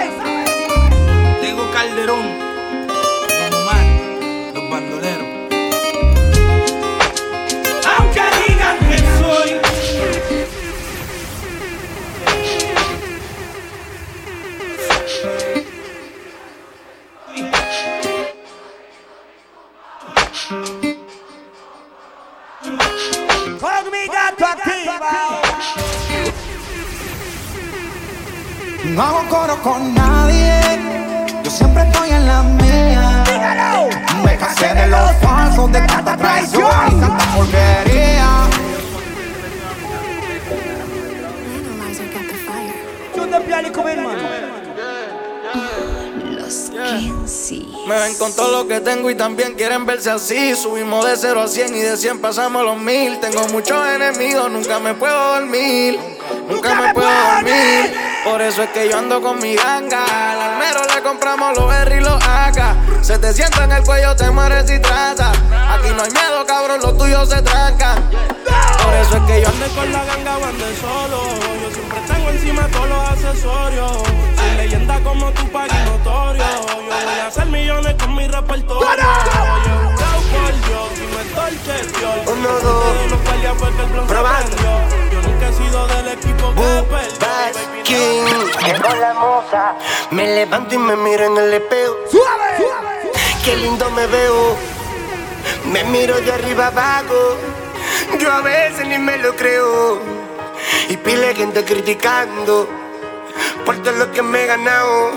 [1.40, 2.41] Diego Calderón,
[28.94, 30.60] No hago coro con nadie,
[31.42, 33.24] yo siempre estoy en la mía.
[34.22, 38.48] Me cansé de los falsos, de tanta traición y tanta porquería.
[46.32, 47.66] Los Kenzie.
[47.86, 50.54] Me ven con todo lo que tengo y también quieren verse así.
[50.54, 53.20] Subimos de 0 a 100 y de 100 pasamos los 1000.
[53.20, 55.98] Tengo muchos enemigos, nunca me puedo dormir.
[56.46, 58.01] Nunca me puedo dormir.
[58.24, 60.04] Por eso es que yo ando con mi ganga.
[60.04, 63.02] Al almero le compramos los R y los AK.
[63.02, 65.30] Se te sienta en el cuello, te mueres si trata.
[65.30, 68.10] Aquí no hay miedo, cabrón, los tuyos se trancan.
[68.84, 71.22] Por eso es que yo ando con la ganga o ande solo.
[71.62, 73.92] Yo siempre tengo encima todos los accesorios.
[74.36, 76.44] Soy leyenda como tu y notorio.
[76.68, 80.01] Yo voy a hacer millones con mi repertorio.
[82.26, 84.06] Uno, dos.
[84.06, 84.56] Probando.
[85.10, 87.82] Yo nunca he sido del equipo que perdió.
[87.84, 88.24] King,
[88.64, 89.74] llegó la moza.
[90.10, 91.96] Me levanto y me miro en el espejo.
[92.10, 92.66] ¡Suave!
[93.44, 94.56] Qué lindo me veo.
[95.72, 97.36] Me miro de arriba abajo.
[98.18, 100.00] Yo a veces ni me lo creo.
[100.88, 102.68] Y pile gente criticando
[103.64, 105.12] por todo lo que me he ganado.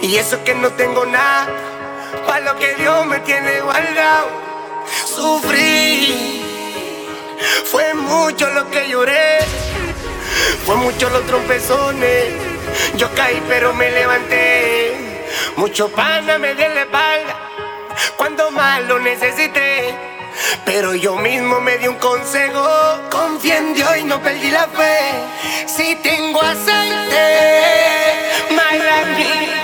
[0.00, 1.48] Y eso que no tengo nada.
[2.26, 4.28] Para lo que Dios me tiene guardado.
[5.06, 6.42] Sufrí.
[7.70, 9.38] Fue mucho lo que lloré.
[10.64, 12.24] Fue mucho los trompezones.
[12.96, 15.24] Yo caí pero me levanté.
[15.56, 17.36] Mucho pana me dio la espalda.
[18.16, 19.94] Cuando más lo necesité.
[20.64, 22.68] Pero yo mismo me di un consejo.
[23.10, 25.14] Confía en Dios y no perdí la fe.
[25.66, 27.26] Si tengo aceite,
[28.50, 29.55] my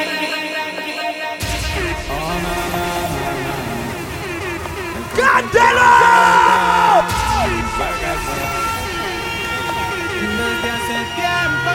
[10.42, 11.72] Desde hace tiempo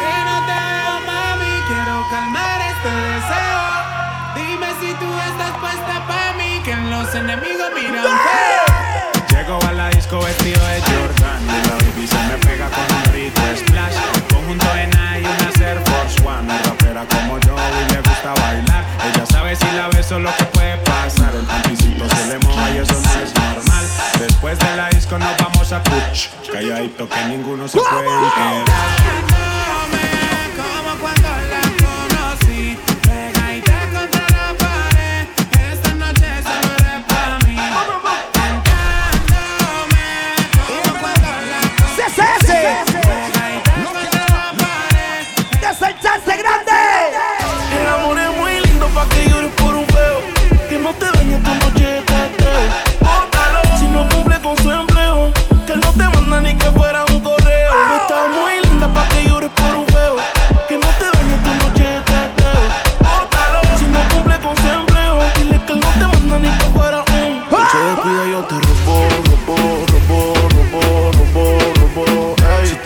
[0.00, 1.54] que no te veo, mami.
[1.68, 3.64] Quiero calmar este deseo.
[4.34, 6.50] Dime si tú estás puesta para mí.
[6.64, 8.66] Que los enemigos miran feo.
[9.30, 13.04] Llego a la disco vestido de Jordan Y la baby se me pega con un
[13.12, 13.96] rito splash
[14.30, 14.95] Conjunto de
[24.46, 29.45] Después de la disco nos vamos a Kuch Calladito que ninguno se puede enterar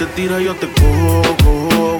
[0.01, 1.99] te tira yo te cojo,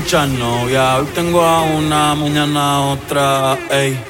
[0.00, 0.98] muchas novias.
[0.98, 4.02] Hoy tengo a una, mañana otra, ey.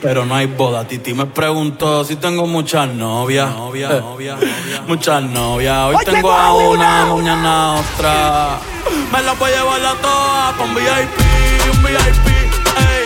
[0.00, 0.86] Pero no hay boda.
[0.88, 3.50] Titi me preguntó si tengo muchas novias.
[3.54, 5.78] Novia, novia, novia, muchas novias.
[5.84, 8.58] Hoy, tengo a una, una, mañana otra.
[9.12, 11.18] Me las voy a llevar a todas con VIP,
[11.72, 13.04] un VIP, ey.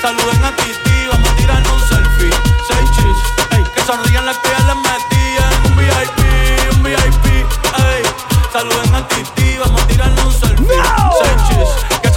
[0.00, 2.30] Saluden a Titi, vamos a tirar un selfie.
[2.68, 3.64] Seis chis, ey.
[3.74, 5.52] Que sonrían las que ya les metían.
[5.66, 8.02] Un VIP, un VIP, ey.
[8.52, 10.99] Saluden a Titi, vamos a tirar un selfie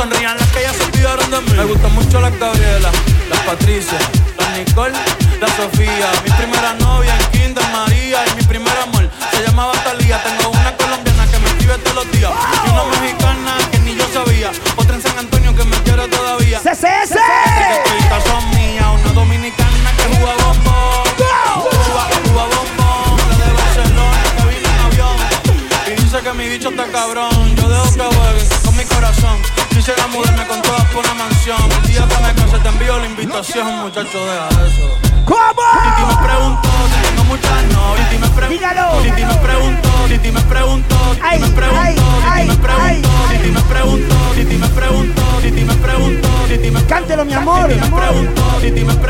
[0.04, 1.54] sonrían las que ya se de mí.
[1.56, 2.92] Me gustan mucho las Gabriela,
[3.30, 3.98] las Patricia,
[4.38, 4.98] las Nicole,
[5.40, 6.12] la Sofía.
[6.24, 10.22] Mi primera novia en Kinder María y mi primer amor se llamaba Talía.
[33.54, 34.98] si es un muchacho, deja eso.
[35.26, 35.64] ¿Cómo?
[35.84, 36.70] Titi me preguntó
[37.04, 38.10] tengo muchas novias.
[38.10, 41.94] Titi me preguntó, Titi me preguntó, Titi me preguntó, Titi me preguntó,
[42.26, 46.88] Titi me preguntó, Titi me preguntó, Titi me preguntó, Titi me preguntó, Titi me preguntó.
[46.88, 47.68] Cántelo, mi amor.
[47.68, 49.03] Titi me preguntó, Titi me preguntó.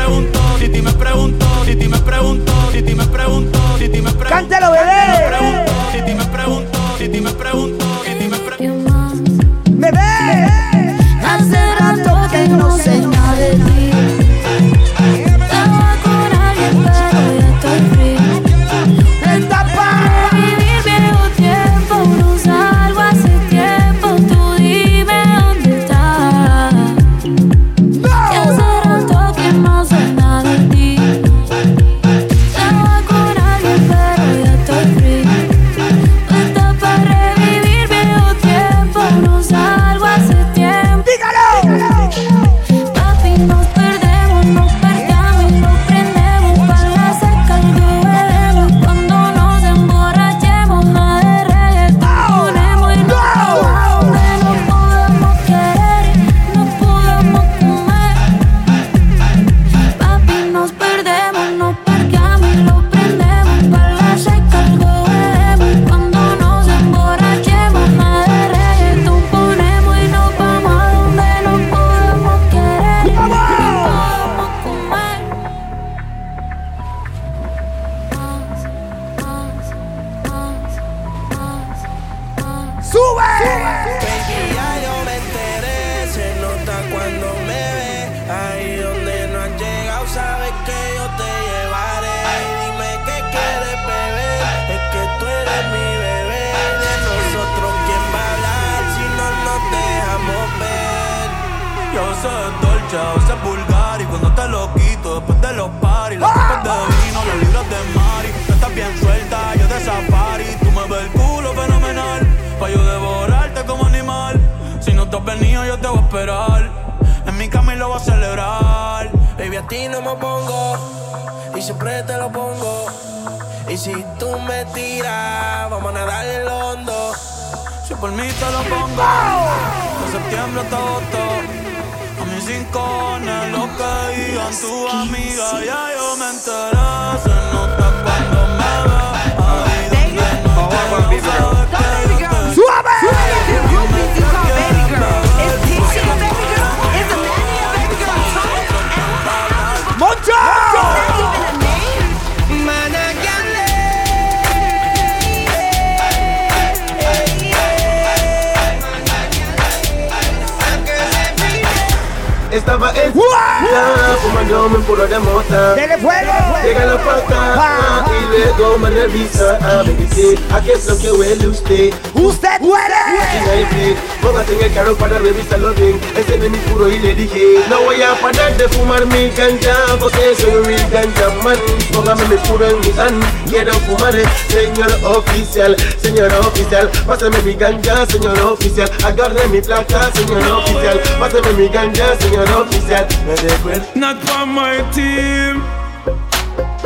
[185.04, 186.90] Oficial, señor oficial.
[187.06, 188.90] Pásame mi ganja, señor oficial.
[189.04, 190.98] Agarre mi placa, señor oficial.
[190.98, 191.16] Eh.
[191.18, 193.06] Pásame mi ganja, señor oficial.
[193.26, 193.86] Me recuerda.
[193.94, 195.62] Not for my team.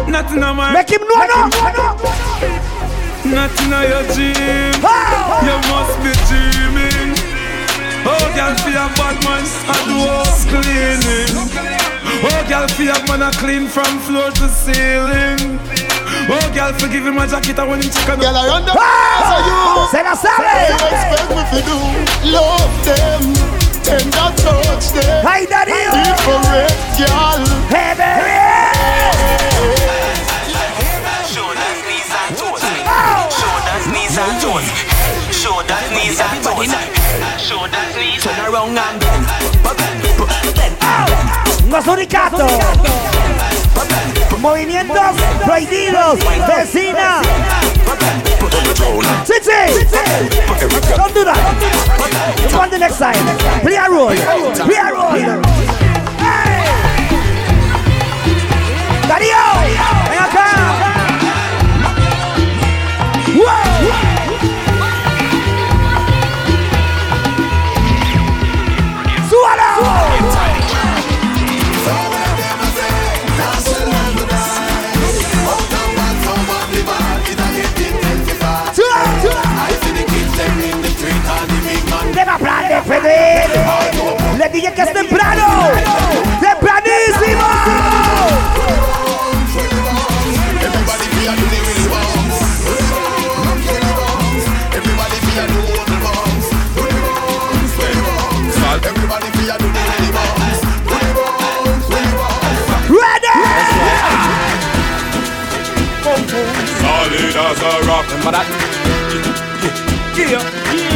[0.06, 0.72] Nothing on my.
[0.72, 1.48] Make him no, no,
[3.24, 4.74] Nothing on your dream.
[5.44, 7.14] You must be dreaming.
[8.06, 11.34] Oh, girl, feel a bad man, I do house cleaning.
[12.24, 15.58] Oh, girl, feel a man, I clean from floor to ceiling.
[16.30, 18.20] Oh, girl, forgive him my jacket, I want him chicken.
[18.20, 19.88] Girl, I run the so you.
[19.88, 20.44] Se la sabe.
[20.44, 21.76] What you expect me to do?
[22.36, 23.32] Love them.
[23.80, 25.24] Tender touch them.
[25.24, 25.88] Ay, Darío.
[25.88, 26.68] Different,
[27.00, 27.40] girl.
[27.72, 28.44] Hey, baby.
[31.32, 32.60] Shoulders, knees and toes.
[33.32, 34.68] Shoulders, knees and toes.
[35.32, 36.68] Shoulders, knees and toes.
[37.40, 38.20] Shoulders, knees.
[38.20, 39.24] Turn around and bend.
[41.72, 42.44] No suricato.
[44.40, 46.18] Movimientos prohibidos.
[46.46, 47.20] Vecina.
[49.26, 49.64] Sí.
[50.96, 51.38] Don't do that.
[52.44, 53.16] It's on the next side.
[53.62, 54.08] Play a role.
[54.08, 55.42] Play a role.
[59.08, 59.44] Darío.
[60.08, 60.46] Ven acá.
[63.34, 63.77] Wow.
[82.98, 83.08] Plan de
[83.48, 84.38] pedir.
[84.38, 85.70] Le dije que es temprano.
[86.40, 87.48] ¡Tempranísimo!
[106.80, 108.06] Solid as a rock.
[108.10, 108.46] Remember that?
[110.16, 110.42] Yeah.
[110.66, 110.87] Many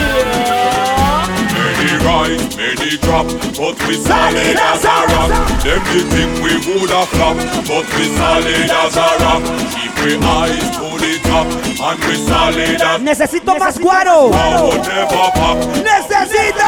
[2.05, 3.27] rise, many drop,
[3.57, 5.31] but we solid as a rock.
[5.63, 7.37] Them the think we woulda flop,
[7.69, 9.43] but we solid as a rock.
[9.73, 14.31] Keep we eyes to the top, and we solid as Necesito más guaro.
[14.31, 15.59] Power never pop.
[15.83, 16.67] Necesito.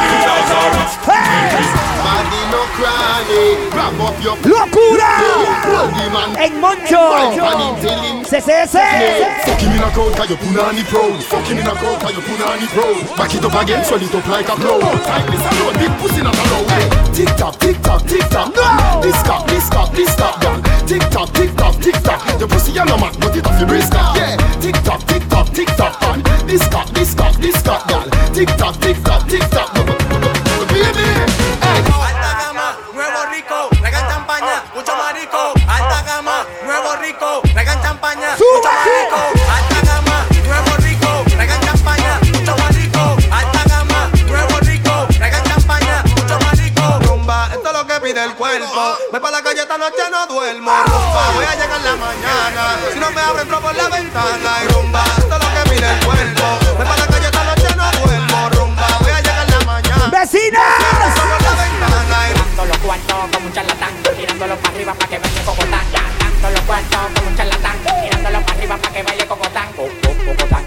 [1.07, 1.94] As
[2.25, 3.71] a no crying.
[3.71, 5.13] Grab up your ¡Locura!
[5.69, 6.31] Hold the man.
[6.39, 7.05] En Moncho.
[8.35, 12.17] Fuck him in a crowd cause you punani pro Fuck him in a crowd cause
[12.17, 15.75] you punani pro Back it up again swell it up like a blow this alone
[15.79, 16.65] big pussy not a row
[17.13, 18.55] Tick tock tick tock tick tock.
[18.57, 19.01] No.
[19.03, 20.41] This cock this cock this cock
[20.87, 22.41] Tick tock tick tock tick tock.
[22.41, 24.37] Your pussy no man but it off your brisk Yeah.
[24.61, 25.95] Tick tock tick tock tick tock
[26.47, 27.87] This cock this cock this cock
[28.35, 30.04] Tick tock tick tock tick tock
[37.05, 39.21] rico, traigan champaña, mucho marico.
[39.53, 43.17] Alta gama, nuevo rico, traigan champaña, mucho marico.
[43.31, 46.99] Alta gama, nuevo rico, traigan champaña, mucho marico.
[47.07, 48.97] Rumba, esto es lo que pide el cuerpo.
[49.11, 50.73] Voy para la calle esta noche no duermo.
[50.87, 52.77] Rumba, voy a llegar la mañana.
[52.93, 54.51] Si no me abren, entro por la ventana.
[54.65, 56.59] Y rumba, esto es lo que pide el cuerpo.
[56.77, 58.49] Voy para la calle esta noche no duermo.
[58.51, 60.09] Rumba, voy a llegar la mañana.
[60.11, 60.63] ¡Vecinas!
[62.57, 66.24] Dando los cuartos como un charlatán, tirándolo para arriba para que baile cocotán.
[66.45, 67.77] Gastando los cuartos como un charlatán.
[68.03, 69.69] Mirándolo para arriba para que baile cocotán.
[69.73, 70.65] Cocotán.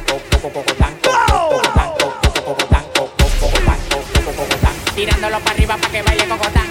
[4.96, 6.68] Tirándolo para arriba para que baile cocotán.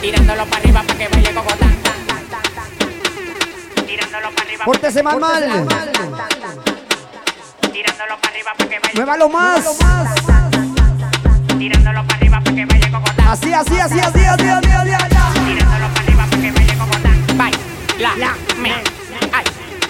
[0.00, 1.20] Tirándolo para arriba para que para
[4.44, 4.64] arriba.
[4.64, 5.18] Pórtese mal.
[5.18, 5.66] Para arriba
[8.56, 8.94] para que.
[8.94, 9.78] Muévalo más.
[11.58, 12.19] Tirándolo para
[12.60, 15.40] Así, así, así, así, así, así, así, así.
[15.46, 17.34] Tirándolo para arriba para que.
[17.34, 19.44] Baila, la, me, ay,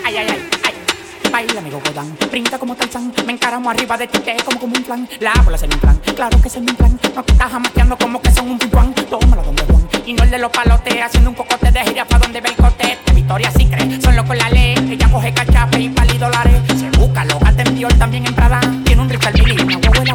[0.04, 1.30] ay, ay, ay.
[1.32, 4.84] Baila, amigo Godán, brinda como Tarzán Me encaramo arriba de ti, te como como un
[4.84, 5.08] plan.
[5.20, 8.20] La bola es mi plan, claro que es mi plan No te estás jamateando como
[8.20, 11.36] que son un pimpán Tómala donde Juan, y no el de los palotes Haciendo un
[11.36, 12.98] cocote de gira pa' donde ve el cote.
[13.06, 14.74] De Victoria sí cree, son locos la ley.
[14.90, 18.60] Ella coge cachape y pali dólares Se busca, lo gasta en Dior, también en Prada.
[18.84, 20.14] Tiene un rifle al mili, una huevuela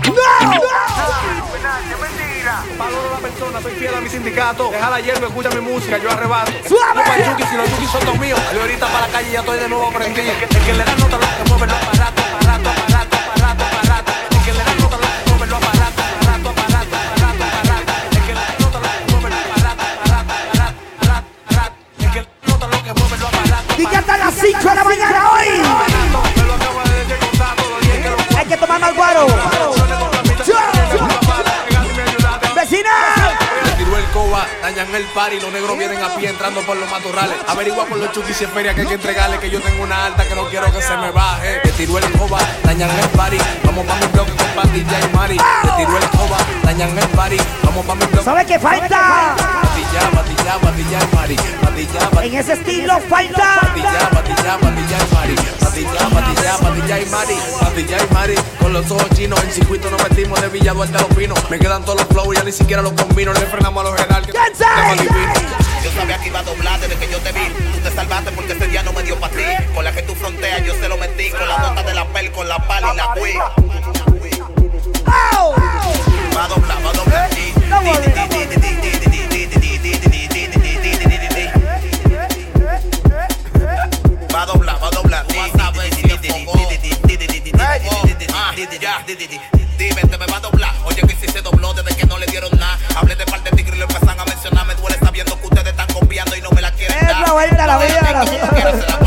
[2.77, 4.69] Valoro la persona, soy fiel a mi sindicato.
[4.69, 6.51] Deja la hierba, escucha mi música, yo arrebato.
[6.67, 6.95] ¡Suave!
[6.95, 8.39] Los panchuquis y los yukis son los míos.
[8.47, 10.31] Salí ahorita para la calle ya estoy de nuevo aprendido.
[10.31, 12.14] El que, el que le da nota lo que mueve los aparatos,
[34.95, 37.35] el party, los negros vienen a pie entrando por los matorrales.
[37.47, 40.27] Averigua con los chukis y feria que hay que entregarle que yo tengo una alta
[40.27, 41.61] que no quiero que se me baje.
[41.63, 45.37] Le tiró el coba, dañan el party, vamos pa' mi bloque con Patilla y Mari.
[45.37, 48.23] Le tiró el coba, dañan el party, vamos pa' mi bloque.
[48.23, 49.64] ¿Sabe qué falta?
[52.23, 53.59] En ese estilo falta.
[58.59, 61.49] Con los ojos chinos, en circuito nos metimos de Villa Duarte a los pinos.
[61.49, 63.33] Me quedan todos los flows, ya ni siquiera los combino.
[63.33, 64.25] Le frenamos a los general.
[64.25, 64.31] que.
[65.83, 67.47] Yo sabía que iba a doblar desde que yo te vi.
[67.73, 69.43] Tú te salvaste porque ese día no me dio pa' ti.
[69.73, 71.29] Con la que tú fronteas, yo se lo metí.
[71.29, 73.37] Con la nota de la pel, con la pala y la Wii.
[76.35, 77.29] Va a doblar, va a doblar.
[84.45, 85.25] A doblar, va a doblar.
[88.37, 88.51] Ah.
[89.77, 90.73] Dime, te me va a doblar.
[90.85, 92.77] Oye, que si se dobló desde que no le dieron nada.
[92.95, 94.65] Hablé de par de tigres y lo empezaron a mencionar.
[94.65, 97.21] Me duele sabiendo que ustedes están confiando y no me la quieren dar.
[97.67, 99.04] La vida.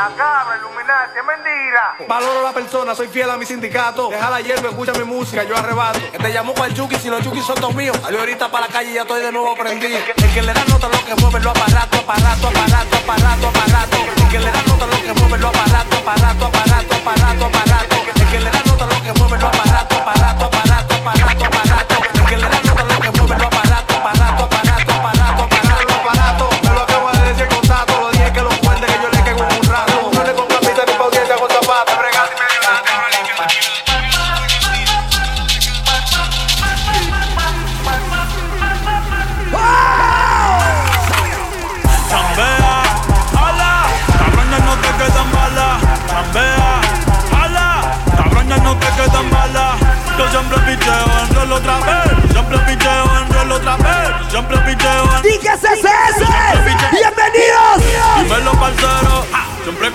[0.00, 2.08] La cabra, Illuminati, es mentira.
[2.08, 4.08] Valoro la persona, soy fiel a mi sindicato.
[4.08, 6.00] Deja la hierba, escucha mi música, yo arrebato.
[6.10, 7.94] Que te llamo para el Chucky, si los Chucky son todos míos.
[8.00, 9.98] Salí ahorita para la calle y ya estoy de nuevo prendido.
[10.16, 13.96] El que le da nota lo que mueve lo aparato, aparato, aparato, aparato, aparato.
[14.16, 17.96] El que le da nota lo que mueve lo aparato, aparato, aparato, aparato, aparato.
[18.16, 19.89] El que le da nota lo que mueve lo aparato,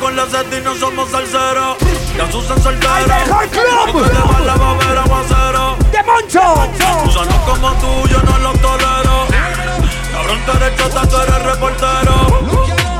[0.05, 1.77] con la sed y no somos salseros.
[2.15, 2.93] Ya Susan soltero.
[2.95, 4.03] ¡El mejor club!
[4.31, 5.77] Va la babera aguacero.
[5.91, 6.43] ¡De Moncho!
[7.05, 9.25] Gusanos como tú yo no los tolero.
[10.13, 12.13] Cabrón, tú eres chota, tú eres reportero.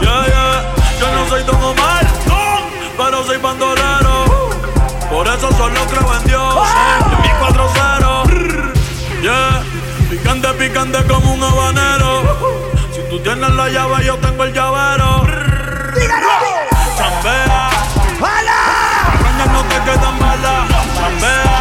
[0.02, 0.74] Yeah, yeah.
[1.00, 2.08] Yo no soy Don Omar,
[2.98, 4.50] pero soy bandolero.
[5.12, 6.68] Por eso solo creo en Dios.
[7.12, 8.74] En mi 4-0.
[9.22, 9.64] Yeah.
[10.10, 11.04] Picante, picante.
[11.04, 12.24] como un habanero.
[12.92, 15.26] Si tú tienes la llave, yo tengo el llavero.
[17.26, 17.70] Chambea.
[18.22, 20.70] Cabrón, no te quedan balas.
[20.96, 21.58] Chambea.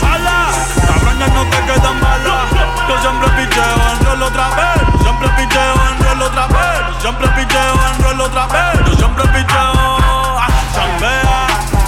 [0.00, 0.38] Jala.
[0.86, 2.44] Cabrón, no te quedan balas.
[2.88, 4.82] Yo siempre picheo, enrollo otra vez.
[5.02, 6.80] Siempre picheo, enrollo otra vez.
[7.00, 8.86] Siempre picheo, enrollo otra vez.
[8.86, 9.98] Yo siempre picheo.
[10.74, 11.46] Chambea.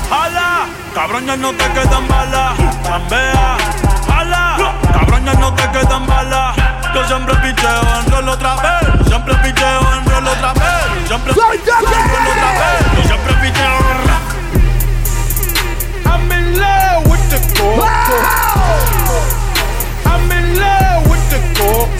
[0.09, 0.67] Jala.
[0.95, 2.55] Cabrón, ya no te quedan balas.
[2.85, 3.57] Chambea.
[4.09, 4.57] Jala.
[4.95, 6.57] Cabrón, ya no te quedan balas.
[6.95, 9.07] Yo siempre picheo, enrollo otra vez.
[9.07, 11.07] Siempre picheo, enrollo otra vez.
[11.07, 12.00] Siempre picheo,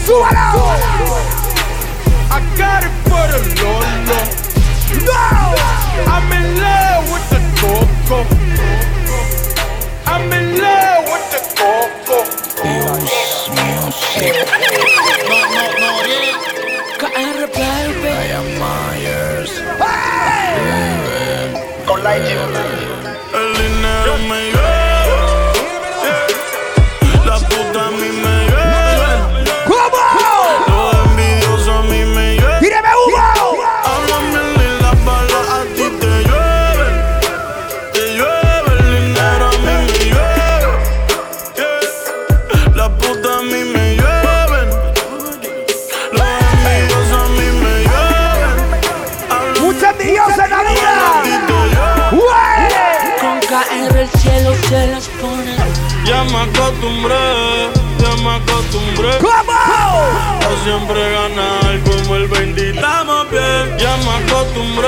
[0.05, 0.65] coco.
[2.29, 4.21] I got it for the Lolo.
[5.07, 5.25] No!
[6.13, 8.19] I'm in love with the coco.
[10.07, 12.17] I'm in love with the coco.
[18.01, 19.51] Brian Myers.
[23.33, 24.70] El dinero me llueve.
[56.21, 59.17] Ya me acostumbré, ya me acostumbré.
[59.17, 59.57] ¿Cómo?
[59.57, 63.77] A siempre ganar como el 20 estamos bien.
[63.79, 64.87] Ya me acostumbré,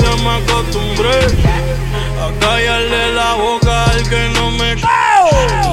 [0.00, 1.18] ya me acostumbré.
[2.24, 4.74] A callarle la boca al que no me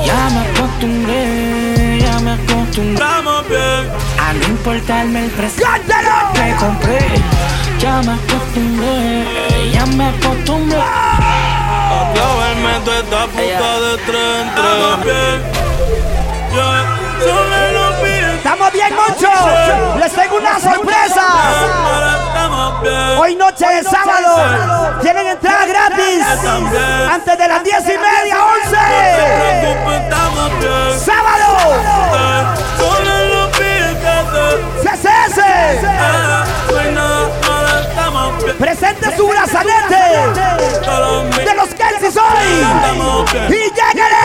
[0.05, 2.93] Ya me acostumbré, ya me acostumbré.
[2.95, 3.89] Estamos bien.
[4.19, 5.65] A no importarme el precio
[6.33, 6.99] que compré.
[7.79, 11.24] Ya me acostumbré, ya me acostumbré.
[12.15, 13.91] Clavarme esta puta de.
[13.95, 15.37] Estamos bien.
[16.53, 16.83] Yeah.
[17.19, 18.35] Solo lo piden.
[18.37, 19.31] ¡Estamos bien, Moncho!
[19.99, 21.25] ¡Les tengo una sorpresa!
[23.19, 26.23] Hoy noche de sábado tienen entrada gratis
[27.11, 28.77] antes de las 10 y media, 11.
[29.95, 30.99] Estamos bien.
[30.99, 31.47] ¡Sábado!
[34.83, 35.39] ¡CCS!
[38.59, 40.05] Presente su brazalete
[42.33, 43.55] de los Kelsis hoy.
[43.55, 44.24] ¡Y lléguele!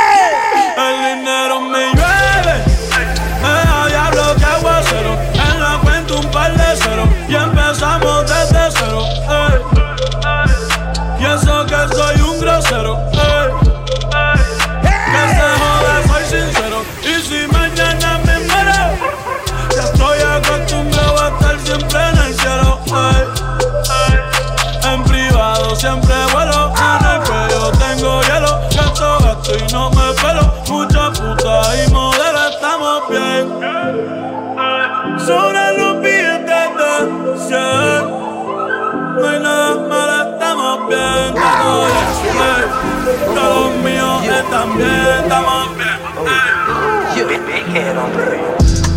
[44.40, 44.88] Míos están bien,
[45.22, 45.90] estamos bien.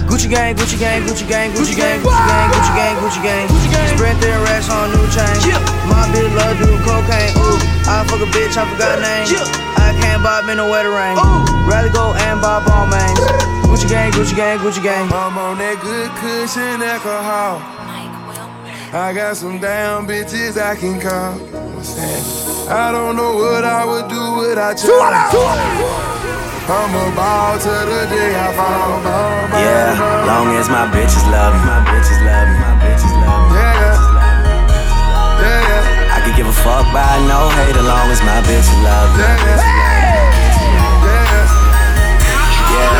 [0.08, 3.98] Gucci gang, Gucci gang, Gucci gang, Gucci gang, Gucci gang, Gucci gang, Gucci gang.
[3.98, 5.54] Spread their racks on new chain.
[5.90, 7.34] My bitch love do cocaine.
[7.38, 7.58] Ooh,
[7.90, 9.28] I fuck a bitch, I forgot name.
[9.76, 11.18] I can't bob in the wetter rain.
[11.68, 13.20] Rather go and bob all mains.
[13.68, 15.12] Gucci gang, Gucci gang, Gucci gang.
[15.12, 17.62] I'm on that good cushion alcohol.
[18.94, 22.33] I got some damn bitches I can call.
[22.70, 24.96] I don't know what I would do without you.
[26.64, 29.04] I'm a ball to the day I fall.
[29.04, 30.24] Ball, ball, Yeah, ball.
[30.26, 33.60] long as my bitches love me, my bitches love me, my bitches love me.
[33.60, 33.84] Yeah,
[35.44, 36.16] yeah.
[36.16, 39.28] I could give a fuck by no hate, as long as my bitches love me.
[42.72, 42.96] Yeah,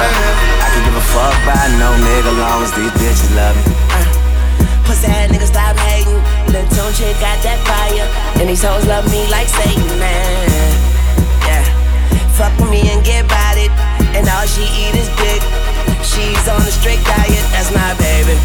[0.60, 3.64] I could give a fuck by no nigga, long as these bitches love me.
[4.84, 5.73] Pussy ass nigga stop
[6.54, 8.06] Tune chick got that fire.
[8.38, 10.46] And these hoes love me like Satan, man.
[11.50, 11.66] Yeah.
[12.38, 13.74] Fuck with me and get about it.
[14.14, 15.42] And all she eat is dick.
[16.06, 18.38] She's on a strict diet, that's my baby.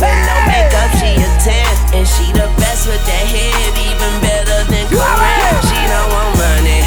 [0.00, 2.00] With no makeup, she a 10.
[2.00, 5.60] And she the best with that head, even better than Corinne.
[5.68, 6.80] She don't want money.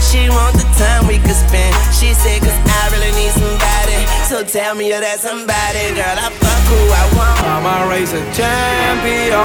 [0.00, 1.76] She want the time we could spend.
[1.92, 3.91] She said, cause I really need somebody.
[4.32, 6.16] So tell me you're that somebody, girl.
[6.16, 7.36] I fuck who I want.
[7.52, 9.36] I'm a racing champion.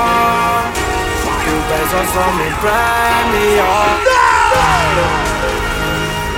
[1.43, 3.99] Two pesos on mi premium.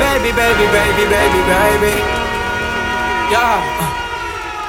[0.01, 1.93] Baby, baby, baby, baby, baby.
[3.29, 3.61] Yeah.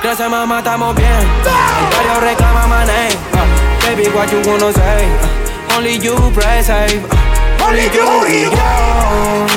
[0.04, 1.24] Gracias mamá, estamos bien.
[1.40, 3.16] El barrio reclama my name.
[3.32, 3.48] Uh,
[3.80, 5.08] baby, what you wanna say?
[5.08, 7.00] Uh, only you pray safe.
[7.00, 8.04] Uh, only you,
[8.44, 9.48] yo.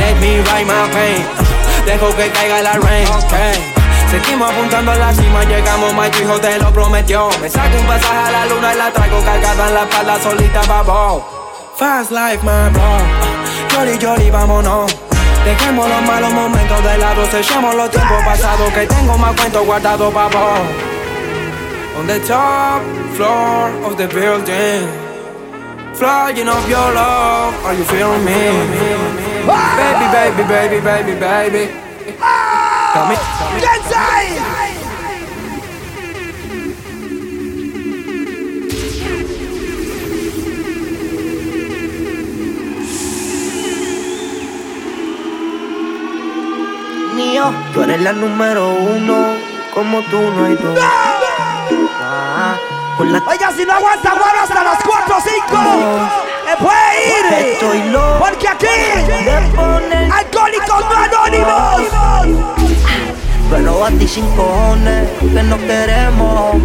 [0.00, 1.47] let me write my pain.
[1.88, 3.08] Dejo que caiga la rain.
[3.24, 3.54] Okay.
[4.10, 7.28] Seguimos apuntando a la cima, llegamos, my hijo te lo prometió.
[7.40, 10.62] Me saco un pasaje a la luna y la traigo cargada en la espalda solita,
[10.68, 11.24] babo.
[11.76, 12.98] Fast life, my bro.
[13.72, 14.94] Yori, yori, vámonos.
[15.44, 20.12] Dejemos los malos momentos de lado, sellemos los tiempos pasados que tengo más cuentos guardados,
[20.12, 20.52] babo.
[21.98, 22.82] On the top
[23.16, 24.88] floor of the building.
[25.94, 29.27] Flying up your love, are you feeling me?
[29.48, 31.70] Baby, baby, baby, baby, baby.
[32.92, 33.38] Come here.
[47.14, 49.34] Mío, tú eres la número uno,
[49.72, 50.78] como tú no hay dos.
[52.00, 52.54] Ah,
[52.98, 56.37] con la Oiga, si no aguanta, bueno, hasta las 4 o 5.
[56.48, 57.52] Me puede ir.
[57.52, 58.20] Estoy loco.
[58.20, 58.66] Porque aquí,
[60.10, 61.82] alcohólicos no anónimos.
[63.50, 66.56] Pero a ti sin cojones, que no queremos.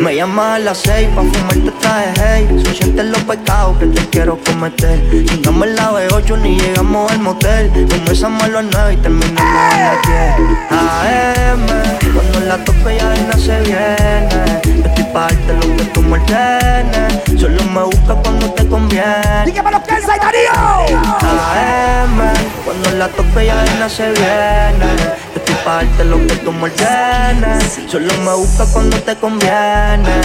[0.00, 4.00] Me llamas a las seis pa' fumarte traje hey Son sientes los pecados que te
[4.08, 9.40] quiero cometer Llegamos la B8 ni llegamos al motel Comenzamos a las 9 y terminamos
[9.40, 11.66] a las 10 AM,
[12.12, 16.18] cuando la tope ya no se viene Yo estoy pa' darte lo que tú me
[16.18, 19.44] ordenes Solo me busca cuando te conviene.
[19.46, 22.18] Dígame lo que es Darío AM,
[22.64, 24.90] cuando la tope ya no se viene.
[25.36, 30.20] Estoy pa' darte lo que tú me ordenes Solo me busca cuando te conviene.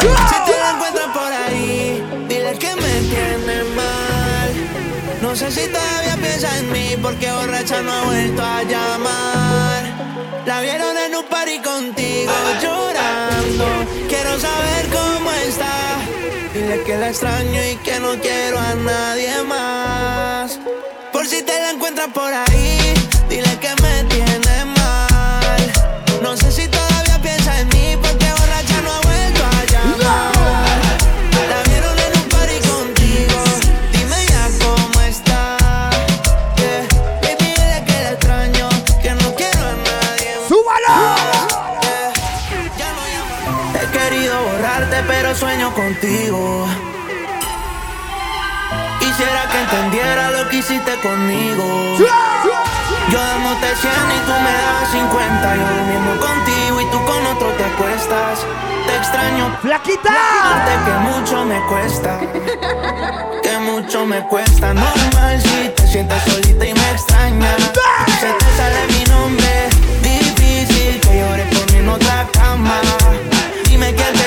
[0.00, 4.50] Si tú la encuentras por ahí Dile que me tiene mal.
[5.22, 9.82] No sé si todavía piensa en mí Porque borracha no ha vuelto a llamar.
[10.46, 12.32] La vieron en un party contigo
[14.08, 15.98] Quiero saber cómo está.
[16.54, 20.58] Dile que la extraño y que no quiero a nadie más.
[21.12, 22.79] Por si te la encuentras por ahí
[50.10, 51.96] que entendiera lo que hiciste conmigo.
[53.10, 57.48] Yo dándote 100 y tú me das 50 Yo durmiendo contigo y tú con otro
[57.56, 58.46] te acuestas.
[58.86, 59.58] Te extraño.
[59.62, 60.10] ¡Flaquita!
[60.84, 62.18] que mucho me cuesta.
[63.42, 64.74] Que mucho me cuesta.
[64.74, 67.56] Normal si te sientes solita y me extrañas
[68.20, 69.68] Se te sale mi nombre.
[70.02, 72.80] Difícil que llores por mí en otra cama.
[73.64, 74.19] Dime quién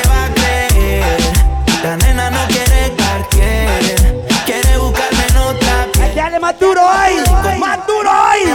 [6.53, 7.15] Más duro hay,
[7.59, 8.45] más duro hay,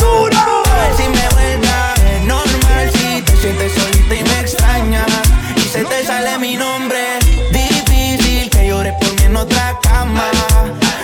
[0.00, 0.62] duro.
[0.96, 1.94] Si me vuelta
[2.24, 5.06] normal, si te sientes solita y me extraña,
[5.54, 7.20] y se te sale mi nombre,
[7.52, 10.28] difícil que llores por mí en otra cama.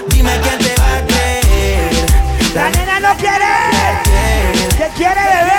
[0.09, 2.07] Dime quién te va a creer.
[2.55, 3.47] La nena no quiere,
[4.79, 5.57] que quiere beber.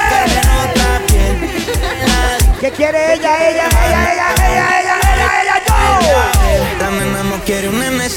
[2.60, 4.98] ¿Qué quiere ella, ella, ella, ella, ella, ella,
[5.41, 5.57] ella,
[6.02, 6.84] yo?
[6.84, 8.10] La nena no quiere un nene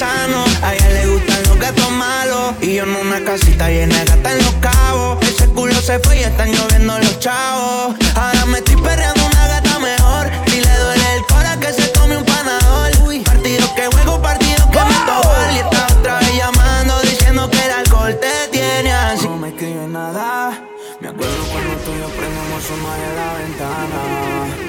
[2.70, 5.18] y yo en una casita llena de gatas en los cabos.
[5.26, 7.96] Ese culo se fue y están lloviendo los chavos.
[8.14, 10.30] Ahora me estoy perreando una gata mejor.
[10.46, 12.92] Si le duele el cora que se tome un panador.
[13.24, 17.72] Partido que juego, partido que me toco Y está otra vez llamando diciendo que el
[17.72, 19.26] alcohol te tiene así.
[19.26, 20.62] No me escribe nada.
[21.00, 24.59] Me acuerdo cuando tú y yo prendemos una de la ventana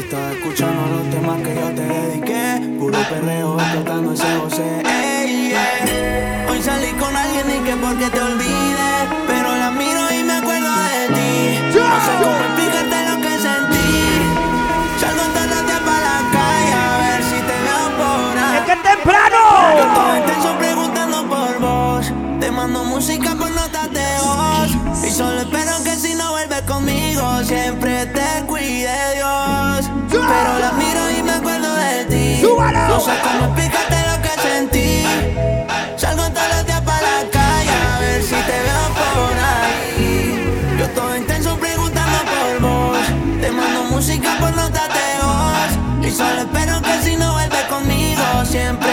[0.00, 2.78] estaba escuchando los temas que yo te dediqué.
[2.78, 6.46] Puro perreo explotando ese José ey, yeah.
[6.50, 10.68] Hoy salí con alguien y que porque te olvides Pero la miro y me acuerdo
[10.68, 11.58] de ti.
[11.74, 13.88] No sé cómo explicarte lo que sentí.
[15.00, 18.56] Salgo todos días para la calle A ver si te veo por ahí.
[18.58, 20.18] ¡Es que es temprano!
[20.18, 22.12] Intenso preguntando por vos.
[22.40, 25.04] Te mando música por notas de voz.
[25.06, 29.85] Y solo espero que si no vuelves conmigo Siempre te cuide Dios
[32.72, 35.04] No sé cómo explicarte lo que sentí.
[35.96, 40.76] Salgo todos los días para la calle A ver si te veo por ahí.
[40.78, 43.06] Yo estoy intenso preguntando por vos.
[43.40, 46.06] Te mando música por notas de voz.
[46.08, 48.85] Y solo espero que si no vuelves conmigo Siempre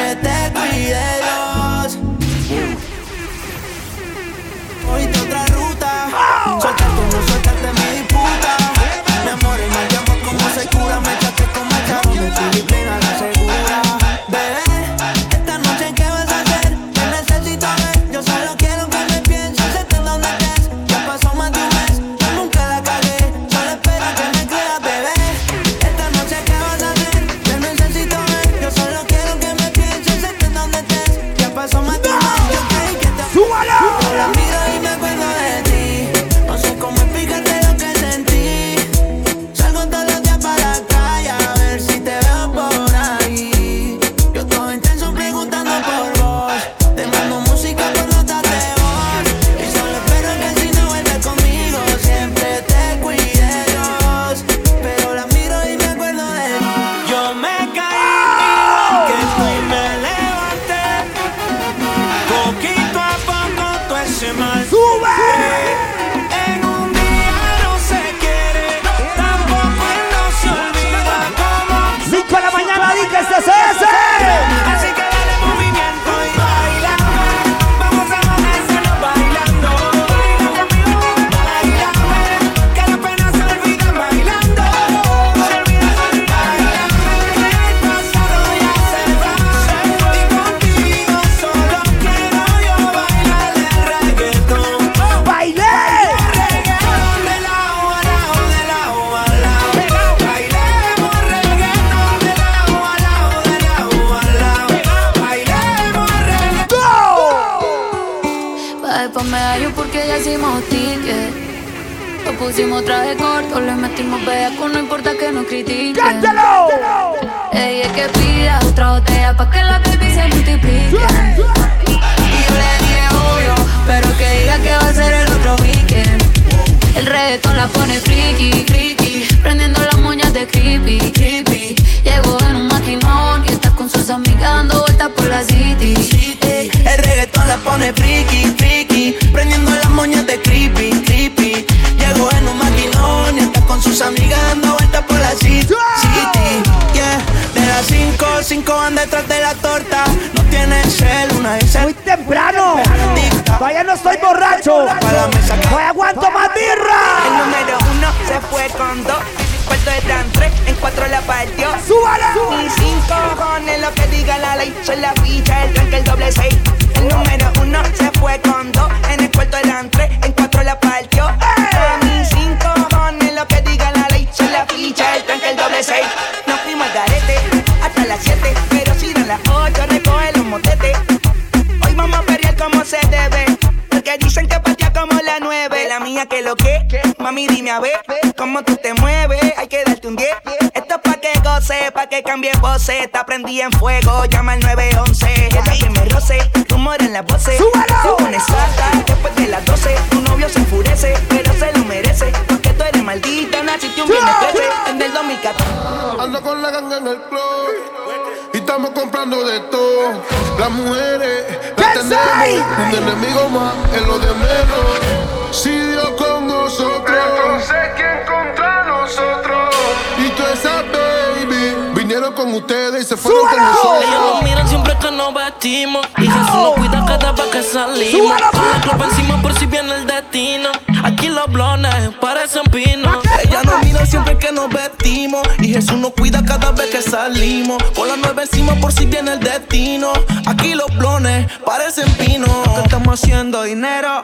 [210.60, 211.46] Las mujeres
[211.78, 215.52] las tenemos, un enemigo más en lo de menos.
[215.52, 219.76] Si Dios con nosotros, entonces quién contra nosotros.
[220.18, 224.34] Y todas esas baby vinieron con ustedes y se fueron con Ellos nosotros.
[224.34, 228.42] nos miran siempre que nos vestimos Y Jesús nos cuida cada vez que salimos
[228.88, 230.70] Con la encima por si viene el destino
[231.04, 235.42] Aquí los blones parecen pinos Ella nos mira siempre que nos vestimos.
[235.60, 237.82] Y Jesús nos cuida cada vez que salimos.
[237.96, 240.14] Con la nueve encima por si viene el destino.
[240.46, 244.24] Aquí los blones parecen pinos Que estamos haciendo dinero.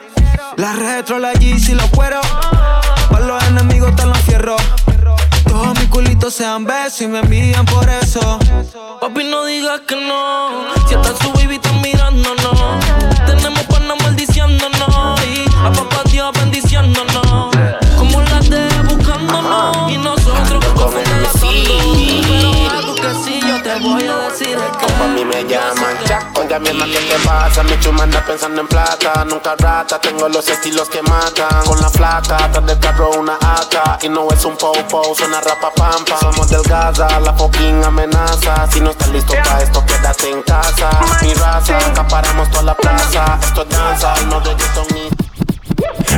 [0.57, 2.25] La retro, la Yeezy, los cueros.
[3.09, 4.61] Para los enemigos están los fierros
[5.47, 8.39] Todos mis culitos sean besos y me envían por eso.
[9.01, 10.73] Papi no digas que no.
[10.87, 12.38] Si está su baby está mirándonos
[16.19, 17.55] Dios bendiciéndonos
[17.97, 24.17] Como las de buscándonos Y nosotros confundiendo Pero algo que sí yo te voy a
[24.27, 27.63] decir es que A mí me llaman Jack, oye mierda, ¿qué te pasa?
[27.63, 31.63] Mi chuma anda pensando en plata, nunca rata Tengo los estilos que matan.
[31.65, 35.71] Con la flaca, atrás del carro una AK Y no es un po-po, suena rapa
[35.71, 36.17] pampa.
[36.19, 38.67] Somos del Gaza, la fucking amenaza.
[38.69, 40.89] Si no estás listo para esto, quédate en casa.
[41.21, 43.39] Mi raza, acaparamos toda la plaza.
[43.41, 45.18] Esto es danza, no reggaeton ni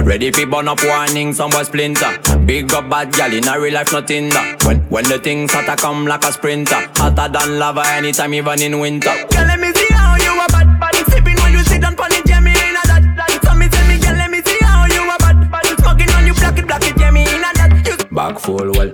[0.04, 2.18] Ready fi burn up warning, some boy splinter.
[2.46, 4.64] Big up bad gal in a real life, nothing that.
[4.66, 8.80] When when the things hotter come like a sprinter, hotter than lava anytime, even in
[8.80, 9.10] winter.
[9.10, 12.12] Girl, let me see how you a bad bad Sipping while you sit down pon
[12.12, 14.86] it, me in a that that So me tell me, girl, let me see how
[14.88, 17.84] you a bad bad Smoking on you, block it, block it, me in a that
[17.86, 18.92] You Back full well,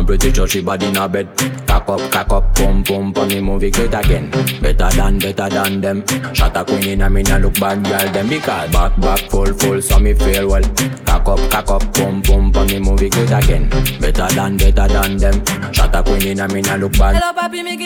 [0.00, 1.28] I'm pretty sure she body in a bed.
[1.66, 4.30] Cock up, cock up, pump pump, on the movie great again.
[4.62, 6.06] Better than, better than them.
[6.32, 9.52] Shot a queen in a me nah look bad girl them because back back full
[9.52, 10.62] full, so me feel well.
[11.04, 13.68] Cock up, cock up, pump pump, on the movie great again.
[14.00, 15.44] Better than, better than them.
[15.74, 17.16] Shot a queen in a me nah look bad.
[17.16, 17.76] Hello papi, mais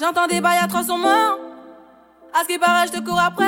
[0.00, 1.38] J'entends des bails à 300 morts.
[2.32, 3.44] À ce qui paraît, je te cours après.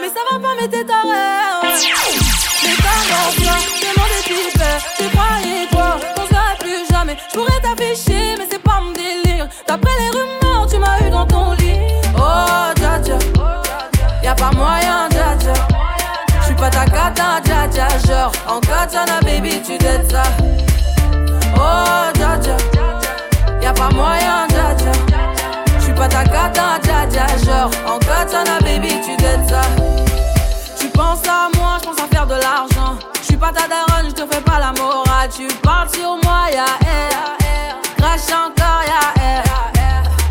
[0.00, 2.45] Mais ça va pas, mais t'es taré.
[2.74, 4.62] Comment toi, t'es mon détype.
[4.98, 5.98] Tu croyais quoi?
[6.16, 7.16] Serait plus jamais.
[7.34, 9.46] Je t'afficher, mais c'est pas mon délire.
[9.66, 11.78] D'après les rumeurs, tu m'as eu dans ton lit.
[12.16, 13.18] Oh, dja dja.
[14.22, 15.52] Y'a pas moyen, dja dja.
[16.42, 17.88] J'suis pas ta cata, dja dja.
[18.06, 20.22] Genre, en katana, baby, tu dettes ça.
[21.56, 22.56] Oh, dja dja.
[23.62, 24.92] Y'a pas moyen, dja dja.
[25.80, 27.26] J'suis pas ta cata, dja dja.
[27.44, 29.60] Genre, en katana, baby, tu dettes ça.
[30.78, 31.55] Tu penses à moi,
[32.26, 32.98] faire de l'argent.
[33.22, 35.28] J'suis pas ta daronne, j'te fais pas la morale.
[35.34, 37.36] Tu parles sur moi, y'a air.
[37.96, 39.42] Crash encore, y'a air.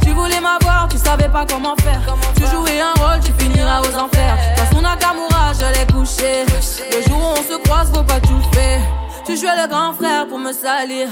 [0.02, 2.02] Tu voulais m'avoir, tu savais pas comment faire.
[2.36, 4.38] Tu jouais un rôle, tu finiras aux enfers.
[4.58, 6.46] Dans son Nakamura, je l'ai couché.
[6.92, 8.82] Le jour où on se croise, faut pas tout faire.
[9.26, 11.08] Tu jouais le grand frère pour me salir.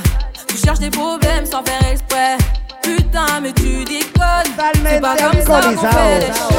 [0.47, 2.37] Tu cherches des problèmes sans faire exprès.
[2.81, 4.53] Putain, mais tu déconnes.
[4.85, 6.53] C'est pas comme ça qu'on fait les choses.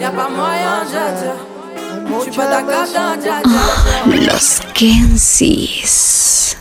[0.00, 1.63] Y'a pas moyen, Dja,
[4.26, 6.56] Los Kensis.